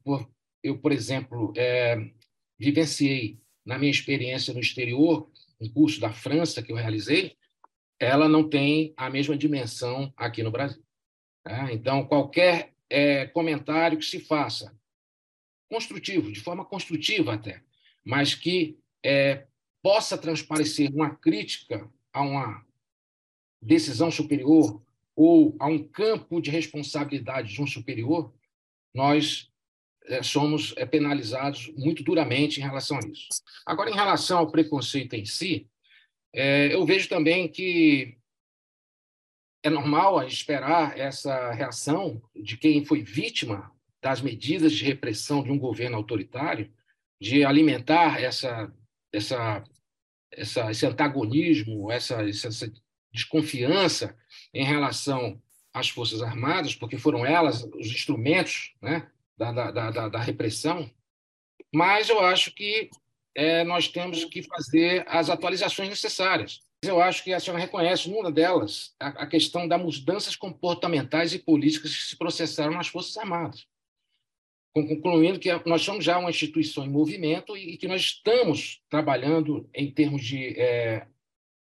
eu 0.64 0.78
por 0.78 0.94
exemplo, 0.94 1.54
é, 1.58 2.10
vivenciei 2.60 3.40
na 3.66 3.78
minha 3.78 3.92
experiência 3.92 4.54
no 4.54 4.60
exterior, 4.60 5.30
um 5.60 5.70
curso 5.70 6.00
da 6.00 6.12
França 6.12 6.62
que 6.62 6.72
eu 6.72 6.76
realizei, 6.76 7.36
ela 8.00 8.28
não 8.28 8.48
tem 8.48 8.94
a 8.96 9.10
mesma 9.10 9.38
dimensão 9.38 10.14
aqui 10.16 10.42
no 10.42 10.52
Brasil. 10.52 10.84
Né? 11.46 11.70
Então, 11.74 12.06
qualquer 12.06 12.74
é, 12.90 13.26
comentário 13.28 13.98
que 13.98 14.06
se 14.06 14.20
faça, 14.20 14.76
construtivo, 15.70 16.32
de 16.32 16.40
forma 16.40 16.66
construtiva 16.66 17.34
até, 17.34 17.62
mas 18.04 18.34
que 18.34 18.78
é, 19.04 19.46
possa 19.82 20.18
transparecer 20.18 20.92
uma 20.94 21.16
crítica 21.16 21.90
a 22.12 22.22
uma 22.22 22.66
decisão 23.62 24.10
superior 24.10 24.82
ou 25.16 25.56
a 25.60 25.68
um 25.68 25.84
campo 25.84 26.42
de 26.42 26.50
responsabilidade 26.50 27.54
de 27.54 27.62
um 27.62 27.68
superior, 27.68 28.34
nós 28.94 29.49
somos 30.24 30.74
é, 30.78 30.86
penalizados 30.86 31.72
muito 31.78 32.04
duramente 32.04 32.60
em 32.60 32.64
relação 32.64 32.98
a 32.98 33.08
isso. 33.08 33.28
Agora, 33.66 33.90
em 33.90 33.96
relação 33.96 34.40
ao 34.40 34.52
preconceito 34.52 35.14
em 35.14 35.26
si, 35.26 35.68
é, 36.34 36.74
eu 36.74 36.86
vejo 36.86 37.08
também 37.08 37.48
que 37.48 38.18
é 39.64 39.70
normal 39.70 40.26
esperar 40.26 40.98
essa 40.98 41.52
reação 41.52 42.22
de 42.36 42.58
quem 42.58 42.86
foi 42.86 43.04
vítima 43.04 43.72
das 44.02 44.22
medidas 44.22 44.72
de 44.72 44.86
repressão 44.86 45.44
de 45.44 45.52
um 45.52 45.60
governo 45.60 45.98
autoritário, 45.98 46.72
de 47.20 47.44
alimentar 47.44 48.22
essa, 48.22 48.72
essa, 49.12 49.64
essa, 50.32 50.72
esse 50.72 50.86
antagonismo, 50.86 51.92
essa, 51.92 52.28
essa 52.28 52.72
desconfiança 53.12 54.16
em 54.54 54.64
relação 54.64 55.42
às 55.74 55.90
Forças 55.90 56.22
Armadas, 56.22 56.76
porque 56.76 56.98
foram 56.98 57.26
elas 57.26 57.64
os 57.64 57.88
instrumentos 57.88 58.74
né, 58.82 59.10
da, 59.40 59.72
da, 59.72 59.92
da, 59.92 60.10
da 60.10 60.20
repressão. 60.20 60.90
Mas 61.74 62.10
eu 62.10 62.20
acho 62.20 62.54
que 62.54 62.90
é, 63.34 63.64
nós 63.64 63.88
temos 63.88 64.26
que 64.26 64.44
fazer 64.44 65.06
as 65.08 65.30
atualizações 65.30 65.88
necessárias. 65.88 66.62
Eu 66.82 67.02
acho 67.02 67.24
que 67.24 67.34
a 67.34 67.40
senhora 67.40 67.62
reconhece, 67.62 68.10
numa 68.10 68.32
delas, 68.32 68.94
a, 69.00 69.08
a 69.08 69.28
questão 69.28 69.68
das 69.68 69.82
mudanças 69.82 70.36
comportamentais 70.36 71.34
e 71.34 71.40
políticas 71.40 71.96
que 71.96 72.04
se 72.04 72.18
processaram 72.18 72.74
nas 72.74 72.88
Forças 72.88 73.16
Armadas. 73.18 73.66
Concluindo 74.74 75.40
que 75.40 75.52
nós 75.66 75.82
somos 75.82 76.06
já 76.06 76.18
uma 76.18 76.30
instituição 76.30 76.86
em 76.86 76.90
movimento 76.90 77.58
e 77.58 77.76
que 77.78 77.88
nós 77.88 78.02
estamos 78.02 78.82
trabalhando 78.90 79.70
em 79.74 79.92
termos 79.92 80.24
de 80.24 80.60
é, 80.60 81.08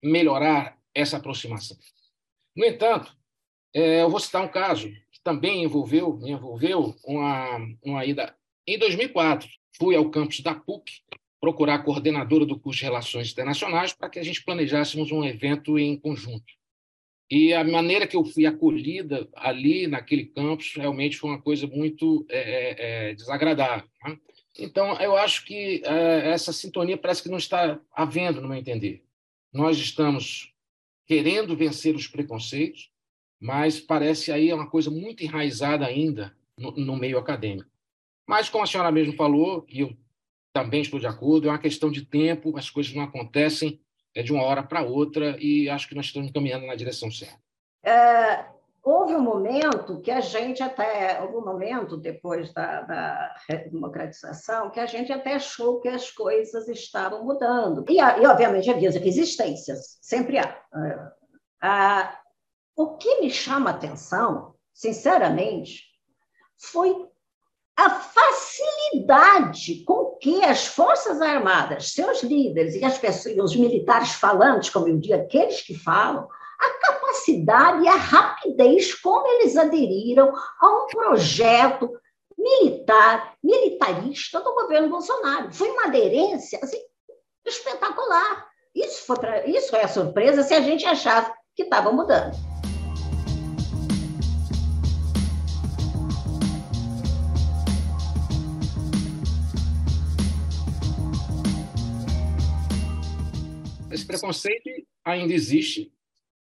melhorar 0.03 0.77
essa 0.93 1.17
aproximação. 1.17 1.77
No 2.55 2.65
entanto, 2.65 3.15
é, 3.73 4.01
eu 4.01 4.09
vou 4.09 4.19
citar 4.19 4.43
um 4.43 4.47
caso 4.47 4.91
que 5.19 5.23
também 5.23 5.63
envolveu, 5.63 6.17
me 6.17 6.31
envolveu 6.31 6.95
uma, 7.05 7.57
uma 7.83 8.05
ida. 8.05 8.33
Em 8.65 8.77
2004, 8.77 9.47
fui 9.77 9.95
ao 9.95 10.09
campus 10.09 10.39
da 10.39 10.55
PUC 10.55 10.91
procurar 11.39 11.75
a 11.75 11.83
coordenadora 11.83 12.45
do 12.45 12.59
curso 12.59 12.79
de 12.79 12.85
Relações 12.85 13.31
Internacionais 13.31 13.93
para 13.93 14.09
que 14.09 14.19
a 14.19 14.23
gente 14.23 14.43
planejássemos 14.43 15.11
um 15.11 15.23
evento 15.23 15.77
em 15.77 15.97
conjunto. 15.97 16.59
E 17.31 17.53
a 17.53 17.63
maneira 17.63 18.07
que 18.07 18.15
eu 18.15 18.25
fui 18.25 18.45
acolhida 18.45 19.29
ali 19.35 19.85
naquele 19.85 20.25
campus 20.25 20.73
realmente 20.75 21.17
foi 21.17 21.29
uma 21.29 21.41
coisa 21.41 21.67
muito 21.67 22.25
é, 22.27 22.39
é, 22.39 23.09
é 23.09 23.13
desagradável. 23.13 23.87
Né? 24.03 24.17
Então, 24.57 24.99
eu 24.99 25.15
acho 25.15 25.45
que 25.45 25.81
é, 25.85 26.31
essa 26.31 26.51
sintonia 26.51 26.97
parece 26.97 27.21
que 27.21 27.29
não 27.29 27.37
está 27.37 27.79
havendo, 27.93 28.41
no 28.41 28.49
meu 28.49 28.57
entender. 28.57 29.03
Nós 29.53 29.77
estamos 29.77 30.53
querendo 31.05 31.55
vencer 31.55 31.95
os 31.95 32.07
preconceitos, 32.07 32.91
mas 33.39 33.79
parece 33.79 34.31
aí 34.31 34.51
uma 34.53 34.69
coisa 34.69 34.89
muito 34.89 35.23
enraizada 35.23 35.85
ainda 35.85 36.35
no, 36.57 36.71
no 36.71 36.95
meio 36.95 37.17
acadêmico. 37.17 37.69
Mas, 38.27 38.49
como 38.49 38.63
a 38.63 38.67
senhora 38.67 38.91
mesmo 38.91 39.13
falou, 39.13 39.65
e 39.67 39.81
eu 39.81 39.95
também 40.53 40.81
estou 40.81 40.99
de 40.99 41.07
acordo, 41.07 41.47
é 41.47 41.51
uma 41.51 41.57
questão 41.57 41.89
de 41.89 42.05
tempo, 42.05 42.57
as 42.57 42.69
coisas 42.69 42.93
não 42.93 43.03
acontecem 43.03 43.79
é 44.15 44.23
de 44.23 44.33
uma 44.33 44.43
hora 44.43 44.63
para 44.63 44.81
outra 44.81 45.37
e 45.39 45.69
acho 45.69 45.87
que 45.87 45.95
nós 45.95 46.05
estamos 46.05 46.31
caminhando 46.31 46.65
na 46.65 46.75
direção 46.75 47.11
certa. 47.11 47.39
É, 47.83 48.45
houve 48.83 49.15
um 49.15 49.21
momento 49.21 50.01
que 50.01 50.11
a 50.11 50.19
gente 50.19 50.61
até, 50.61 51.21
houve 51.21 51.37
um 51.37 51.45
momento 51.45 51.95
depois 51.95 52.51
da, 52.51 52.81
da 52.81 53.35
democratização 53.71 54.69
que 54.69 54.79
a 54.79 54.85
gente 54.85 55.11
até 55.11 55.35
achou 55.35 55.79
que 55.79 55.87
as 55.87 56.11
coisas 56.11 56.67
estavam 56.67 57.23
mudando. 57.23 57.85
E, 57.89 57.97
e 57.97 58.27
obviamente 58.27 58.69
havia 58.69 58.89
resistências, 58.91 59.97
sempre 60.01 60.39
há. 60.39 60.57
É, 61.63 62.18
o 62.79 62.95
que 62.95 63.19
me 63.19 63.29
chama 63.29 63.71
a 63.71 63.73
atenção, 63.73 64.53
sinceramente, 64.73 65.83
foi 66.57 66.95
a 67.75 67.89
facilidade 67.89 69.83
com 69.83 70.15
que 70.15 70.45
as 70.45 70.65
Forças 70.65 71.21
Armadas, 71.21 71.91
seus 71.91 72.23
líderes 72.23 72.75
e 72.75 72.85
as 72.85 72.97
pessoas, 72.97 73.35
os 73.37 73.55
militares 73.57 74.11
falantes, 74.13 74.69
como 74.69 74.87
eu 74.87 74.97
digo, 74.97 75.13
aqueles 75.13 75.61
que 75.61 75.77
falam, 75.77 76.25
a 76.57 76.69
capacidade 76.85 77.83
e 77.83 77.87
a 77.89 77.97
rapidez 77.97 78.95
como 78.95 79.27
eles 79.27 79.57
aderiram 79.57 80.33
a 80.61 80.69
um 80.69 80.87
projeto 80.87 81.99
militar, 82.37 83.33
militarista 83.43 84.39
do 84.39 84.53
governo 84.53 84.87
Bolsonaro. 84.87 85.53
Foi 85.53 85.69
uma 85.69 85.87
aderência 85.87 86.57
assim, 86.63 86.79
espetacular. 87.45 88.47
Isso, 88.73 89.05
foi 89.05 89.17
pra, 89.17 89.45
isso 89.45 89.75
é 89.75 89.85
surpresa 89.85 90.43
se 90.43 90.53
a 90.53 90.61
gente 90.61 90.85
achava 90.85 91.33
que 91.53 91.63
estava 91.63 91.91
mudando. 91.91 92.48
Preconceito 104.19 104.69
ainda 105.03 105.33
existe, 105.33 105.91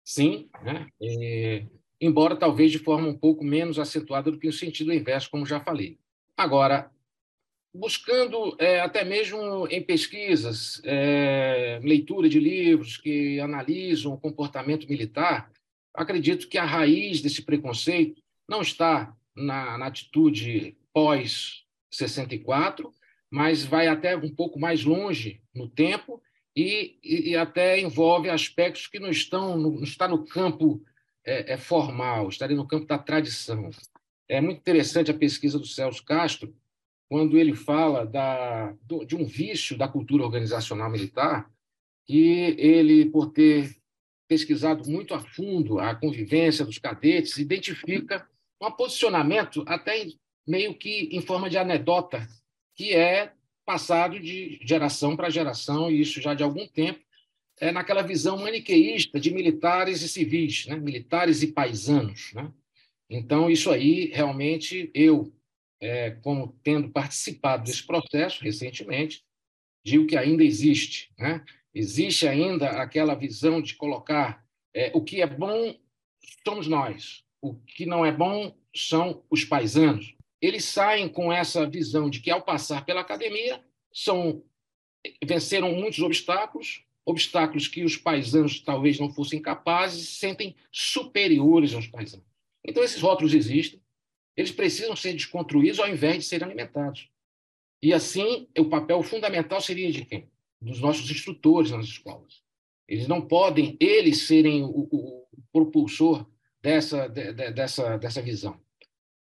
sim, 0.04 0.48
né? 0.62 0.86
É, 1.00 1.66
embora 2.00 2.36
talvez 2.36 2.70
de 2.70 2.78
forma 2.78 3.08
um 3.08 3.16
pouco 3.16 3.44
menos 3.44 3.78
acentuada 3.78 4.30
do 4.30 4.38
que 4.38 4.48
o 4.48 4.52
sentido 4.52 4.92
inverso, 4.92 5.30
como 5.30 5.46
já 5.46 5.60
falei. 5.60 5.98
Agora, 6.36 6.90
buscando 7.72 8.56
é, 8.60 8.80
até 8.80 9.04
mesmo 9.04 9.66
em 9.68 9.82
pesquisas, 9.82 10.80
é, 10.84 11.80
leitura 11.82 12.28
de 12.28 12.38
livros 12.38 12.96
que 12.96 13.40
analisam 13.40 14.12
o 14.12 14.20
comportamento 14.20 14.88
militar, 14.88 15.50
acredito 15.92 16.48
que 16.48 16.58
a 16.58 16.64
raiz 16.64 17.20
desse 17.20 17.42
preconceito 17.42 18.22
não 18.48 18.60
está 18.60 19.16
na, 19.34 19.78
na 19.78 19.86
atitude 19.86 20.76
pós 20.92 21.64
64, 21.90 22.92
mas 23.30 23.64
vai 23.64 23.88
até 23.88 24.16
um 24.16 24.32
pouco 24.32 24.60
mais 24.60 24.84
longe 24.84 25.40
no 25.54 25.68
tempo 25.68 26.22
e, 26.56 26.98
e, 27.02 27.36
até 27.36 27.80
envolve 27.80 28.30
aspectos 28.30 28.86
que 28.86 29.00
não 29.00 29.10
estão 29.10 29.56
não 29.56 29.82
está 29.82 30.06
no 30.06 30.24
campo 30.24 30.80
é, 31.24 31.54
é, 31.54 31.56
formal, 31.56 32.28
estaria 32.28 32.56
no 32.56 32.66
campo 32.66 32.86
da 32.86 32.98
tradição. 32.98 33.70
É 34.28 34.40
muito 34.40 34.58
interessante 34.58 35.10
a 35.10 35.18
pesquisa 35.18 35.58
do 35.58 35.66
Celso 35.66 36.04
Castro, 36.04 36.54
quando 37.08 37.38
ele 37.38 37.54
fala 37.54 38.06
da, 38.06 38.72
do, 38.82 39.04
de 39.04 39.16
um 39.16 39.24
vício 39.24 39.76
da 39.76 39.88
cultura 39.88 40.24
organizacional 40.24 40.90
militar, 40.90 41.50
que 42.06 42.54
ele, 42.58 43.06
por 43.06 43.32
ter 43.32 43.76
pesquisado 44.28 44.88
muito 44.88 45.14
a 45.14 45.20
fundo 45.20 45.78
a 45.78 45.94
convivência 45.94 46.64
dos 46.64 46.78
cadetes, 46.78 47.38
identifica 47.38 48.26
um 48.60 48.70
posicionamento 48.70 49.64
até 49.66 50.06
meio 50.46 50.74
que 50.74 51.08
em 51.12 51.20
forma 51.20 51.50
de 51.50 51.58
anedota, 51.58 52.26
que 52.74 52.94
é 52.94 53.32
passado 53.64 54.18
de 54.20 54.58
geração 54.62 55.16
para 55.16 55.30
geração, 55.30 55.90
e 55.90 56.00
isso 56.00 56.20
já 56.20 56.34
de 56.34 56.42
algum 56.42 56.66
tempo, 56.66 57.00
é 57.60 57.70
naquela 57.70 58.02
visão 58.02 58.38
maniqueísta 58.38 59.18
de 59.18 59.32
militares 59.32 60.02
e 60.02 60.08
civis, 60.08 60.66
né? 60.66 60.76
militares 60.76 61.42
e 61.42 61.48
paisanos. 61.48 62.32
Né? 62.34 62.52
Então, 63.08 63.48
isso 63.48 63.70
aí, 63.70 64.10
realmente, 64.12 64.90
eu, 64.92 65.32
é, 65.80 66.10
como 66.10 66.58
tendo 66.62 66.90
participado 66.90 67.64
desse 67.64 67.86
processo 67.86 68.42
recentemente, 68.42 69.24
digo 69.84 70.06
que 70.06 70.16
ainda 70.16 70.42
existe. 70.42 71.12
Né? 71.18 71.44
Existe 71.72 72.26
ainda 72.26 72.70
aquela 72.70 73.14
visão 73.14 73.62
de 73.62 73.74
colocar 73.74 74.44
é, 74.74 74.90
o 74.94 75.00
que 75.00 75.22
é 75.22 75.26
bom 75.26 75.74
somos 76.46 76.66
nós, 76.66 77.22
o 77.40 77.54
que 77.54 77.86
não 77.86 78.04
é 78.04 78.12
bom 78.12 78.54
são 78.74 79.22
os 79.30 79.44
paisanos. 79.44 80.14
Eles 80.44 80.66
saem 80.66 81.08
com 81.08 81.32
essa 81.32 81.66
visão 81.66 82.10
de 82.10 82.20
que, 82.20 82.30
ao 82.30 82.42
passar 82.42 82.84
pela 82.84 83.00
academia, 83.00 83.64
são 83.90 84.44
venceram 85.24 85.72
muitos 85.72 86.00
obstáculos, 86.00 86.84
obstáculos 87.02 87.66
que 87.66 87.82
os 87.82 87.96
paisanos 87.96 88.60
talvez 88.60 89.00
não 89.00 89.10
fossem 89.10 89.40
capazes, 89.40 90.06
se 90.06 90.16
sentem 90.16 90.54
superiores 90.70 91.72
aos 91.72 91.86
paisanos. 91.86 92.26
Então, 92.62 92.84
esses 92.84 93.00
rótulos 93.00 93.32
existem, 93.32 93.80
eles 94.36 94.52
precisam 94.52 94.94
ser 94.94 95.14
desconstruídos 95.14 95.80
ao 95.80 95.88
invés 95.88 96.18
de 96.18 96.24
serem 96.24 96.46
alimentados. 96.46 97.08
E 97.82 97.94
assim, 97.94 98.46
o 98.58 98.66
papel 98.66 99.02
fundamental 99.02 99.62
seria 99.62 99.90
de 99.90 100.04
quem? 100.04 100.30
Dos 100.60 100.78
nossos 100.78 101.10
instrutores 101.10 101.70
nas 101.70 101.86
escolas. 101.86 102.42
Eles 102.86 103.08
não 103.08 103.26
podem, 103.26 103.78
eles, 103.80 104.26
serem 104.26 104.62
o, 104.62 104.88
o 104.92 105.26
propulsor 105.50 106.26
dessa, 106.60 107.08
de, 107.08 107.32
dessa, 107.32 107.96
dessa 107.96 108.20
visão. 108.20 108.62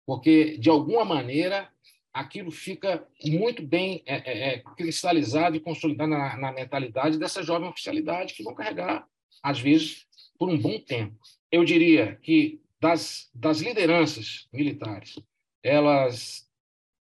Porque, 0.05 0.57
de 0.57 0.69
alguma 0.69 1.05
maneira, 1.05 1.69
aquilo 2.13 2.51
fica 2.51 3.07
muito 3.25 3.65
bem 3.65 4.03
é, 4.05 4.15
é, 4.15 4.53
é, 4.53 4.59
cristalizado 4.75 5.55
e 5.55 5.59
consolidado 5.59 6.11
na, 6.11 6.37
na, 6.37 6.51
mentalidade 6.51 7.17
dessa 7.17 7.41
jovem 7.41 7.67
oficialidade 7.67 8.33
que 8.33 8.43
vão 8.43 8.53
carregar, 8.53 9.07
às 9.41 9.59
vezes, 9.59 10.05
por 10.37 10.49
um 10.49 10.57
bom 10.57 10.79
tempo. 10.79 11.17
Eu 11.51 11.65
diria 11.65 12.15
que 12.21 12.61
das, 12.79 13.29
das 13.33 13.61
lideranças 13.61 14.47
militares, 14.51 15.15
elas 15.63 16.47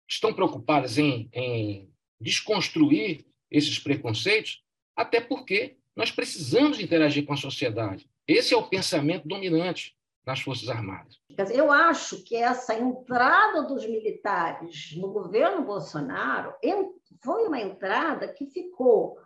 estão 0.08 0.32
preocupadas 0.32 0.96
em, 0.96 1.28
em 1.32 1.90
desconstruir 2.20 3.26
esses 3.50 3.78
preconceitos, 3.78 4.62
até 4.96 5.20
porque 5.20 5.76
nós 5.94 6.10
precisamos 6.10 6.80
interagir 6.80 7.26
com 7.26 7.32
a 7.32 7.36
sociedade. 7.36 8.08
Esse 8.26 8.54
é 8.54 8.56
o 8.56 8.68
pensamento 8.68 9.26
dominante 9.26 9.94
nas 10.24 10.40
Forças 10.40 10.68
Armadas. 10.68 11.18
Eu 11.54 11.70
acho 11.70 12.22
que 12.24 12.36
essa 12.36 12.74
entrada 12.74 13.62
dos 13.62 13.86
militares 13.86 14.94
no 14.96 15.12
governo 15.12 15.64
Bolsonaro 15.64 16.54
foi 17.22 17.46
uma 17.46 17.60
entrada 17.60 18.28
que 18.28 18.46
ficou 18.46 19.18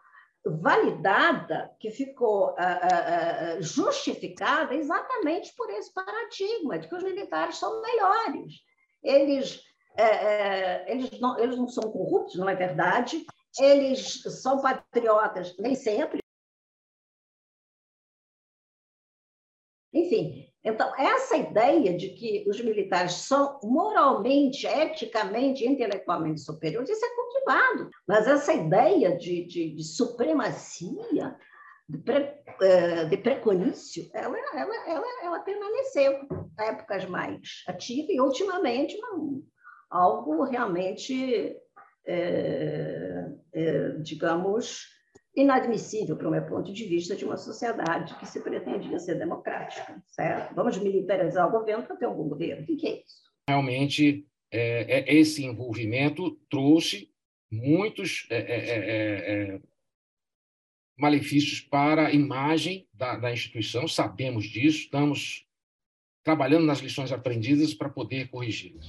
validada, 0.44 1.74
que 1.80 1.90
ficou 1.90 2.50
uh, 2.50 3.58
uh, 3.58 3.62
justificada 3.62 4.74
exatamente 4.74 5.52
por 5.56 5.68
esse 5.70 5.92
paradigma 5.92 6.78
de 6.78 6.88
que 6.88 6.94
os 6.94 7.02
militares 7.02 7.56
são 7.56 7.82
melhores. 7.82 8.54
Eles, 9.02 9.56
uh, 9.56 10.84
eles, 10.86 11.20
não, 11.20 11.38
eles 11.38 11.56
não 11.56 11.66
são 11.66 11.90
corruptos, 11.90 12.36
não 12.36 12.48
é 12.48 12.54
verdade? 12.54 13.26
Eles 13.58 14.22
são 14.40 14.60
patriotas, 14.60 15.56
nem 15.58 15.74
sempre. 15.74 16.20
Enfim, 19.92 20.45
então, 20.66 20.92
essa 20.98 21.36
ideia 21.36 21.96
de 21.96 22.08
que 22.08 22.44
os 22.48 22.60
militares 22.60 23.12
são 23.12 23.60
moralmente, 23.62 24.66
eticamente, 24.66 25.64
intelectualmente 25.64 26.40
superiores, 26.40 26.90
isso 26.90 27.04
é 27.04 27.14
cultivado. 27.14 27.90
Mas 28.04 28.26
essa 28.26 28.52
ideia 28.52 29.16
de, 29.16 29.46
de, 29.46 29.76
de 29.76 29.84
supremacia, 29.84 31.36
de, 31.88 31.98
pre, 31.98 32.34
eh, 32.60 33.04
de 33.04 33.16
preconício, 33.16 34.10
ela, 34.12 34.36
ela, 34.54 34.88
ela, 34.88 35.06
ela 35.22 35.38
permaneceu 35.38 36.26
épocas 36.58 37.04
mais 37.06 37.62
ativas 37.68 38.10
e, 38.10 38.20
ultimamente, 38.20 38.98
não, 38.98 39.44
algo 39.88 40.42
realmente, 40.42 41.56
é, 42.04 43.24
é, 43.54 43.88
digamos, 44.02 44.95
inadmissível, 45.36 46.16
para 46.16 46.28
o 46.28 46.30
meu 46.30 46.42
ponto 46.46 46.72
de 46.72 46.84
vista, 46.86 47.14
de 47.14 47.24
uma 47.24 47.36
sociedade 47.36 48.18
que 48.18 48.26
se 48.26 48.40
pretendia 48.40 48.98
ser 48.98 49.16
democrática, 49.16 50.02
certo? 50.06 50.54
Vamos 50.54 50.78
militarizar 50.78 51.46
o 51.46 51.50
governo 51.50 51.84
para 51.84 51.96
ter 51.96 52.06
algum 52.06 52.28
governo. 52.28 52.62
O 52.62 52.66
que 52.66 52.86
é 52.86 53.02
isso? 53.02 53.26
Realmente, 53.48 54.26
é, 54.50 55.00
é, 55.00 55.14
esse 55.14 55.44
envolvimento 55.44 56.32
trouxe 56.50 57.10
muitos 57.52 58.26
é, 58.30 58.36
é, 58.36 58.40
é, 58.40 59.54
é, 59.54 59.60
malefícios 60.98 61.60
para 61.60 62.06
a 62.06 62.12
imagem 62.12 62.88
da, 62.92 63.16
da 63.16 63.32
instituição, 63.32 63.86
sabemos 63.86 64.46
disso, 64.46 64.78
estamos 64.78 65.46
trabalhando 66.24 66.64
nas 66.64 66.80
lições 66.80 67.12
aprendidas 67.12 67.74
para 67.74 67.90
poder 67.90 68.28
corrigi-las. 68.30 68.86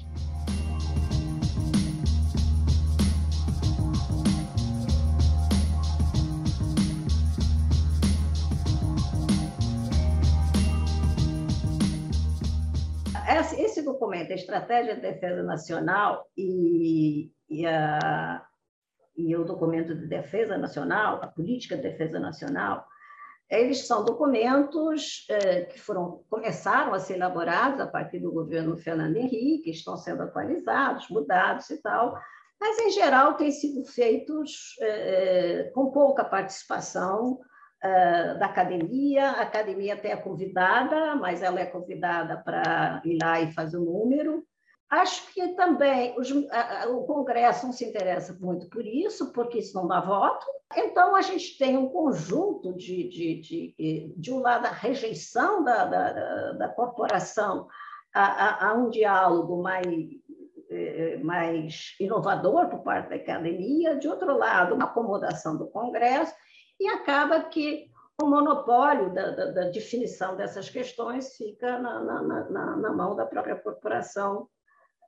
Documento, 13.97 14.31
a 14.31 14.35
Estratégia 14.35 14.95
de 14.95 15.01
Defesa 15.01 15.41
Nacional 15.41 16.29
e, 16.37 17.31
e, 17.49 17.65
a, 17.65 18.45
e 19.15 19.35
o 19.35 19.43
documento 19.43 19.95
de 19.95 20.07
defesa 20.07 20.57
nacional, 20.57 21.19
a 21.21 21.27
Política 21.27 21.75
de 21.75 21.83
Defesa 21.83 22.19
Nacional, 22.19 22.85
eles 23.49 23.87
são 23.87 24.03
documentos 24.03 25.25
eh, 25.29 25.61
que 25.61 25.79
foram 25.79 26.23
começaram 26.29 26.93
a 26.93 26.99
ser 26.99 27.15
elaborados 27.15 27.79
a 27.79 27.87
partir 27.87 28.19
do 28.19 28.31
governo 28.31 28.77
Fernando 28.77 29.15
Henrique, 29.15 29.71
estão 29.71 29.97
sendo 29.97 30.23
atualizados, 30.23 31.09
mudados 31.09 31.69
e 31.69 31.81
tal, 31.81 32.19
mas 32.59 32.77
em 32.79 32.91
geral 32.91 33.35
têm 33.35 33.51
sido 33.51 33.85
feitos 33.85 34.75
eh, 34.81 35.71
com 35.73 35.91
pouca 35.91 36.25
participação 36.25 37.39
uh, 37.83 38.39
da 38.39 38.45
academia. 38.45 39.31
A 39.31 39.41
academia 39.41 39.93
até 39.93 40.11
é 40.11 40.17
convidada, 40.17 41.15
mas 41.15 41.41
ela 41.41 41.59
é 41.59 41.65
convidada 41.65 42.37
para 42.37 43.01
ir 43.05 43.17
lá 43.21 43.39
e 43.41 43.51
fazer 43.53 43.77
o 43.77 43.85
número. 43.85 44.43
Acho 44.89 45.33
que 45.33 45.49
também 45.49 46.17
os, 46.17 46.31
o 46.31 47.03
Congresso 47.05 47.65
não 47.65 47.73
se 47.73 47.83
interessa 47.83 48.37
muito 48.39 48.69
por 48.69 48.85
isso, 48.85 49.33
porque 49.33 49.59
isso 49.59 49.75
não 49.75 49.85
dá 49.85 49.99
voto. 49.99 50.45
Então, 50.75 51.13
a 51.13 51.21
gente 51.21 51.57
tem 51.57 51.77
um 51.77 51.89
conjunto 51.89 52.73
de, 52.73 53.09
de, 53.09 53.41
de, 53.41 54.13
de 54.15 54.31
um 54.31 54.39
lado, 54.39 54.65
a 54.65 54.71
rejeição 54.71 55.61
da, 55.61 55.85
da, 55.85 56.51
da 56.53 56.69
corporação 56.69 57.67
a, 58.13 58.23
a, 58.23 58.69
a, 58.69 58.73
um 58.73 58.89
diálogo 58.89 59.61
mais, 59.61 59.85
eh, 60.69 61.19
mais 61.21 61.95
inovador 61.99 62.69
por 62.69 62.79
parte 62.79 63.09
da 63.09 63.15
academia, 63.15 63.97
de 63.97 64.07
outro 64.07 64.37
lado, 64.37 64.73
uma 64.73 64.85
acomodação 64.85 65.57
do 65.57 65.67
Congresso, 65.67 66.33
e 66.79 66.87
acaba 66.87 67.41
que 67.43 67.89
o 68.21 68.25
monopólio 68.25 69.13
da, 69.13 69.31
da, 69.31 69.51
da 69.51 69.61
definição 69.69 70.35
dessas 70.35 70.69
questões 70.69 71.35
fica 71.35 71.77
na, 71.77 72.03
na, 72.03 72.21
na, 72.23 72.75
na, 72.75 72.93
mão 72.93 73.15
da 73.15 73.25
própria 73.25 73.55
corporação 73.55 74.47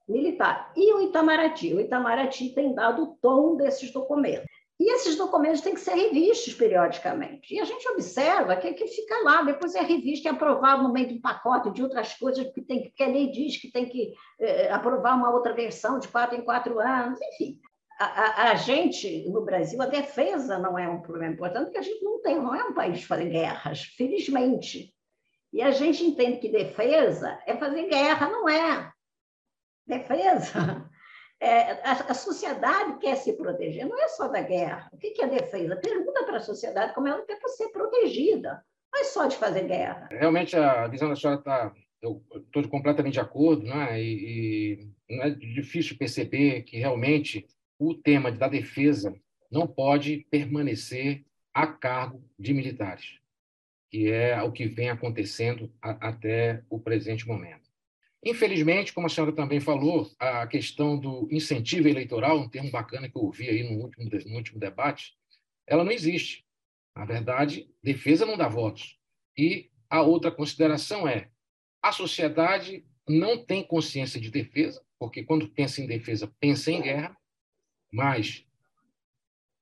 militar. 0.08 0.72
E 0.76 0.94
o 0.94 1.02
Itamaraty? 1.02 1.74
O 1.74 1.80
Itamaraty 1.80 2.54
tem 2.54 2.74
dado 2.74 3.04
o 3.04 3.18
tom 3.20 3.56
desses 3.56 3.92
documentos. 3.92 4.46
E 4.80 4.94
esses 4.94 5.18
documentos 5.18 5.60
têm 5.60 5.74
que 5.74 5.82
ser 5.82 5.94
revistos 5.94 6.54
periodicamente. 6.54 7.54
E 7.54 7.60
a 7.60 7.66
gente 7.66 7.86
observa 7.90 8.56
que, 8.56 8.74
que 8.74 8.88
fica 8.88 9.24
lá, 9.24 9.42
depois 9.42 9.76
é 9.76 9.82
revisto 9.82 10.26
e 10.26 10.30
aprovado 10.30 10.84
no 10.84 10.94
meio 10.94 11.08
de 11.08 11.16
um 11.16 11.22
pacote 11.22 11.72
de 11.72 11.84
outras 11.84 12.14
coisas, 12.14 12.50
que, 12.54 12.62
tem, 12.62 12.90
que 12.96 13.04
a 13.04 13.08
lei 13.08 13.30
diz 13.30 13.60
que 13.60 13.70
tem 13.70 13.90
que 13.90 14.14
eh, 14.40 14.72
aprovar 14.72 15.18
uma 15.18 15.32
outra 15.32 15.54
versão 15.54 16.00
de 16.00 16.08
quatro 16.08 16.38
em 16.38 16.46
quatro 16.46 16.80
anos, 16.80 17.20
enfim 17.22 17.60
a, 18.00 18.52
a, 18.52 18.56
gente, 18.56 19.28
no 19.30 19.44
Brasil, 19.44 19.82
a 19.82 19.86
defesa 19.86 20.58
não 20.58 20.80
é 20.80 20.88
um 20.88 21.02
problema 21.02 21.34
importante, 21.34 21.66
porque 21.66 21.80
a 21.80 21.82
gente 21.82 22.02
não 22.02 22.22
tem, 22.22 22.36
não 22.38 22.56
é 22.56 22.64
um 22.64 22.74
país 22.74 23.00
de 23.00 23.06
fazer 23.06 23.30
guerras, 23.30 23.84
felizmente. 23.84 24.94
E 25.52 25.62
a 25.62 25.72
gente 25.72 26.04
entende 26.04 26.40
que 26.40 26.48
defesa 26.48 27.38
é 27.46 27.58
fazer 27.58 27.90
guerra, 27.90 28.30
não 28.30 28.48
é. 28.48 28.92
Defesa. 29.86 30.90
É, 31.42 31.72
a, 31.88 31.94
a, 31.94 32.14
sociedade 32.14 33.00
quer 33.00 33.16
se 33.16 33.32
proteger, 33.32 33.88
não 33.88 33.98
é 33.98 34.10
só 34.10 34.28
da 34.28 34.42
guerra. 34.42 34.90
O 34.92 34.98
que, 34.98 35.12
que 35.12 35.22
é 35.22 35.28
defesa? 35.28 35.78
Pergunta 35.78 36.26
para 36.26 36.36
a 36.36 36.42
sociedade 36.42 36.94
como 36.94 37.08
ela 37.08 37.26
quer 37.26 37.40
ser 37.48 37.70
protegida, 37.70 38.62
não 38.92 39.00
é 39.00 39.06
só 39.06 39.26
de 39.26 39.38
fazer 39.38 39.66
guerra. 39.66 40.10
Realmente, 40.12 40.58
a 40.58 40.86
visão 40.90 41.08
da 41.08 41.16
senhora 41.16 41.40
está. 41.40 41.74
Eu 42.02 42.22
estou 42.36 42.68
completamente 42.68 43.14
de 43.14 43.22
acordo, 43.22 43.64
né? 43.64 43.98
e, 44.02 44.84
e 45.10 45.16
não 45.16 45.24
é 45.24 45.30
difícil 45.30 45.98
perceber 45.98 46.64
que 46.64 46.78
realmente 46.78 47.48
o 47.80 47.96
tema 47.96 48.32
da 48.32 48.50
defesa 48.50 49.16
não 49.50 49.66
pode 49.66 50.28
permanecer 50.30 51.26
a 51.54 51.66
cargo 51.66 52.24
de 52.38 52.54
militares, 52.54 53.20
que 53.90 54.12
é 54.12 54.40
o 54.44 54.52
que 54.52 54.68
vem 54.68 54.90
acontecendo 54.90 55.74
a, 55.82 56.10
até 56.10 56.64
o 56.70 56.80
presente 56.80 57.28
momento. 57.28 57.70
Infelizmente, 58.24 58.94
como 58.94 59.08
a 59.08 59.10
senhora 59.10 59.32
também 59.32 59.62
falou, 59.62 60.12
a 60.20 60.46
questão 60.46 61.00
do 61.00 61.28
incentivo 61.32 61.88
eleitoral, 61.88 62.38
um 62.38 62.50
termo 62.50 62.70
bacana 62.70 63.10
que 63.10 63.18
eu 63.18 63.24
ouvi 63.24 63.50
aí 63.50 63.64
no 63.64 63.82
último, 63.82 64.10
no 64.26 64.36
último 64.36 64.60
debate, 64.60 65.14
ela 65.66 65.86
não 65.86 65.92
existe. 65.92 66.46
Na 66.96 67.06
verdade, 67.06 67.70
defesa 67.82 68.26
não 68.26 68.38
dá 68.38 68.50
votos. 68.50 69.00
E 69.38 69.72
a 69.90 70.02
outra 70.02 70.30
consideração 70.30 71.08
é: 71.08 71.30
a 71.82 71.94
sociedade 71.94 72.86
não 73.08 73.44
tem 73.44 73.64
consciência 73.64 74.20
de 74.20 74.30
defesa, 74.30 74.84
porque 75.00 75.24
quando 75.24 75.48
pensa 75.48 75.82
em 75.82 75.88
defesa, 75.88 76.30
pensa 76.42 76.72
em 76.72 76.82
guerra, 76.82 77.16
mas 77.92 78.46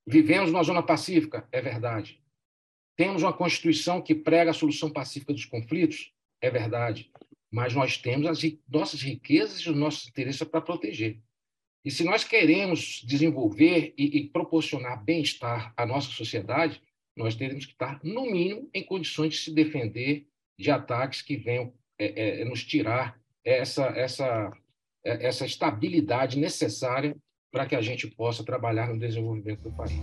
vivemos 0.05 0.51
numa 0.51 0.63
zona 0.63 0.83
pacífica, 0.83 1.47
é 1.51 1.61
verdade. 1.61 2.21
Temos 2.95 3.23
uma 3.23 3.33
Constituição 3.33 4.01
que 4.01 4.15
prega 4.15 4.51
a 4.51 4.53
solução 4.53 4.91
pacífica 4.91 5.33
dos 5.33 5.45
conflitos, 5.45 6.11
é 6.41 6.49
verdade. 6.49 7.11
mas 7.49 7.73
nós 7.73 7.97
temos 7.97 8.27
as 8.27 8.41
nossas 8.67 9.01
riquezas 9.01 9.59
e 9.59 9.69
os 9.69 9.75
nossos 9.75 10.07
interesses 10.09 10.43
para 10.43 10.61
proteger. 10.61 11.19
E 11.85 11.89
se 11.89 12.03
nós 12.03 12.23
queremos 12.23 13.01
desenvolver 13.05 13.93
e, 13.97 14.17
e 14.17 14.27
proporcionar 14.27 15.01
bem-estar 15.01 15.73
à 15.77 15.85
nossa 15.85 16.09
sociedade, 16.09 16.81
nós 17.15 17.35
teremos 17.35 17.65
que 17.65 17.71
estar, 17.71 17.99
no 18.03 18.29
mínimo, 18.29 18.69
em 18.73 18.83
condições 18.83 19.35
de 19.35 19.39
se 19.39 19.53
defender 19.53 20.27
de 20.59 20.69
ataques 20.69 21.21
que 21.21 21.37
venham 21.37 21.73
é, 21.97 22.41
é, 22.41 22.45
nos 22.45 22.63
tirar 22.63 23.19
essa, 23.43 23.85
essa, 23.85 24.51
é, 25.03 25.27
essa 25.27 25.45
estabilidade 25.45 26.37
necessária 26.37 27.15
para 27.57 27.65
que 27.65 27.75
a 27.75 27.81
gente 27.81 28.05
possa 28.05 28.43
trabalhar 28.43 28.87
no 28.93 28.99
desenvolvimento 28.99 29.63
do 29.63 29.71
país. 29.71 29.99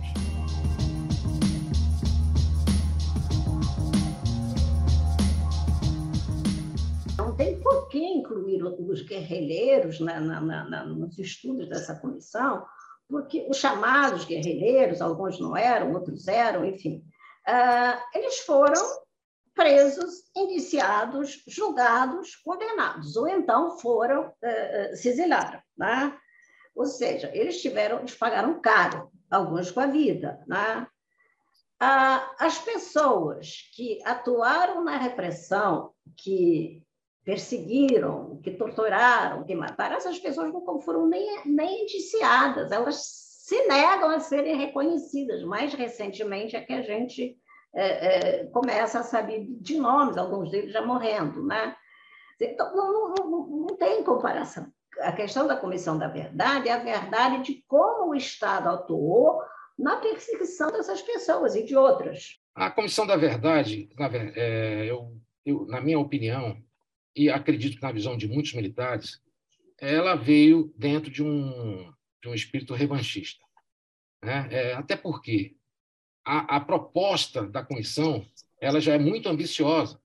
Não 7.17 7.33
tem 7.37 7.57
por 7.61 7.87
que 7.87 7.97
incluir 7.97 8.61
os 8.61 9.03
guerrilheiros 9.03 10.01
na, 10.01 10.19
na, 10.19 10.41
na, 10.41 10.85
nos 10.85 11.17
estudos 11.17 11.69
dessa 11.69 11.95
comissão, 11.95 12.65
porque 13.07 13.47
os 13.49 13.55
chamados 13.55 14.25
guerrilheiros, 14.25 14.99
alguns 14.99 15.39
não 15.39 15.55
eram, 15.55 15.93
outros 15.93 16.27
eram, 16.27 16.65
enfim, 16.65 17.05
uh, 17.47 18.17
eles 18.17 18.39
foram 18.39 18.83
presos, 19.53 20.25
indiciados, 20.35 21.41
julgados, 21.47 22.35
condenados, 22.35 23.15
ou 23.15 23.29
então 23.29 23.79
foram, 23.79 24.27
uh, 24.27 24.95
se 24.97 25.07
exilaram. 25.07 25.61
Né? 25.77 26.19
Ou 26.75 26.85
seja, 26.85 27.31
eles 27.33 27.61
tiveram, 27.61 27.99
eles 27.99 28.15
pagaram 28.15 28.59
caro, 28.59 29.09
alguns 29.31 29.71
com 29.71 29.79
a 29.79 29.87
vida. 29.87 30.43
Né? 30.45 30.85
Ah, 31.79 32.35
as 32.37 32.59
pessoas 32.59 33.71
que 33.73 33.99
atuaram 34.03 34.83
na 34.83 34.97
repressão, 34.97 35.93
que 36.17 36.83
perseguiram, 37.23 38.39
que 38.43 38.51
torturaram, 38.51 39.45
que 39.45 39.55
mataram, 39.55 39.95
essas 39.95 40.19
pessoas 40.19 40.51
não 40.51 40.79
foram 40.81 41.07
nem, 41.07 41.43
nem 41.45 41.83
indiciadas, 41.83 42.71
elas 42.71 43.03
se 43.45 43.67
negam 43.67 44.09
a 44.09 44.19
serem 44.19 44.57
reconhecidas. 44.57 45.43
Mais 45.43 45.73
recentemente 45.73 46.55
é 46.55 46.61
que 46.61 46.73
a 46.73 46.81
gente 46.81 47.37
é, 47.73 48.41
é, 48.41 48.45
começa 48.47 48.99
a 48.99 49.03
saber 49.03 49.47
de 49.61 49.77
nomes, 49.77 50.17
alguns 50.17 50.51
deles 50.51 50.73
já 50.73 50.85
morrendo. 50.85 51.45
Né? 51.45 51.75
Então, 52.39 52.75
não, 52.75 52.91
não, 52.91 53.13
não, 53.13 53.47
não 53.47 53.77
tem 53.77 54.03
comparação 54.03 54.67
a 54.99 55.11
questão 55.11 55.47
da 55.47 55.57
Comissão 55.57 55.97
da 55.97 56.07
Verdade 56.07 56.69
é 56.69 56.73
a 56.73 56.79
verdade 56.79 57.43
de 57.43 57.63
como 57.67 58.11
o 58.11 58.15
Estado 58.15 58.69
atuou 58.69 59.41
na 59.77 59.97
perseguição 59.97 60.71
dessas 60.71 61.01
pessoas 61.01 61.55
e 61.55 61.63
de 61.63 61.75
outras. 61.75 62.39
A 62.53 62.71
Comissão 62.71 63.05
da 63.05 63.15
Verdade, 63.15 63.89
na, 63.97 64.09
é, 64.13 64.85
eu, 64.89 65.19
eu, 65.45 65.65
na 65.67 65.81
minha 65.81 65.99
opinião, 65.99 66.61
e 67.15 67.29
acredito 67.29 67.75
que 67.75 67.81
na 67.81 67.91
visão 67.91 68.17
de 68.17 68.27
muitos 68.27 68.53
militares, 68.53 69.21
ela 69.79 70.15
veio 70.15 70.73
dentro 70.77 71.11
de 71.11 71.23
um, 71.23 71.93
de 72.21 72.29
um 72.29 72.33
espírito 72.33 72.73
revanchista. 72.73 73.43
Né? 74.23 74.47
É, 74.51 74.73
até 74.73 74.95
porque 74.95 75.55
a, 76.25 76.57
a 76.57 76.59
proposta 76.59 77.45
da 77.47 77.63
comissão 77.63 78.25
ela 78.59 78.81
já 78.81 78.93
é 78.93 78.99
muito 78.99 79.29
ambiciosa. 79.29 79.99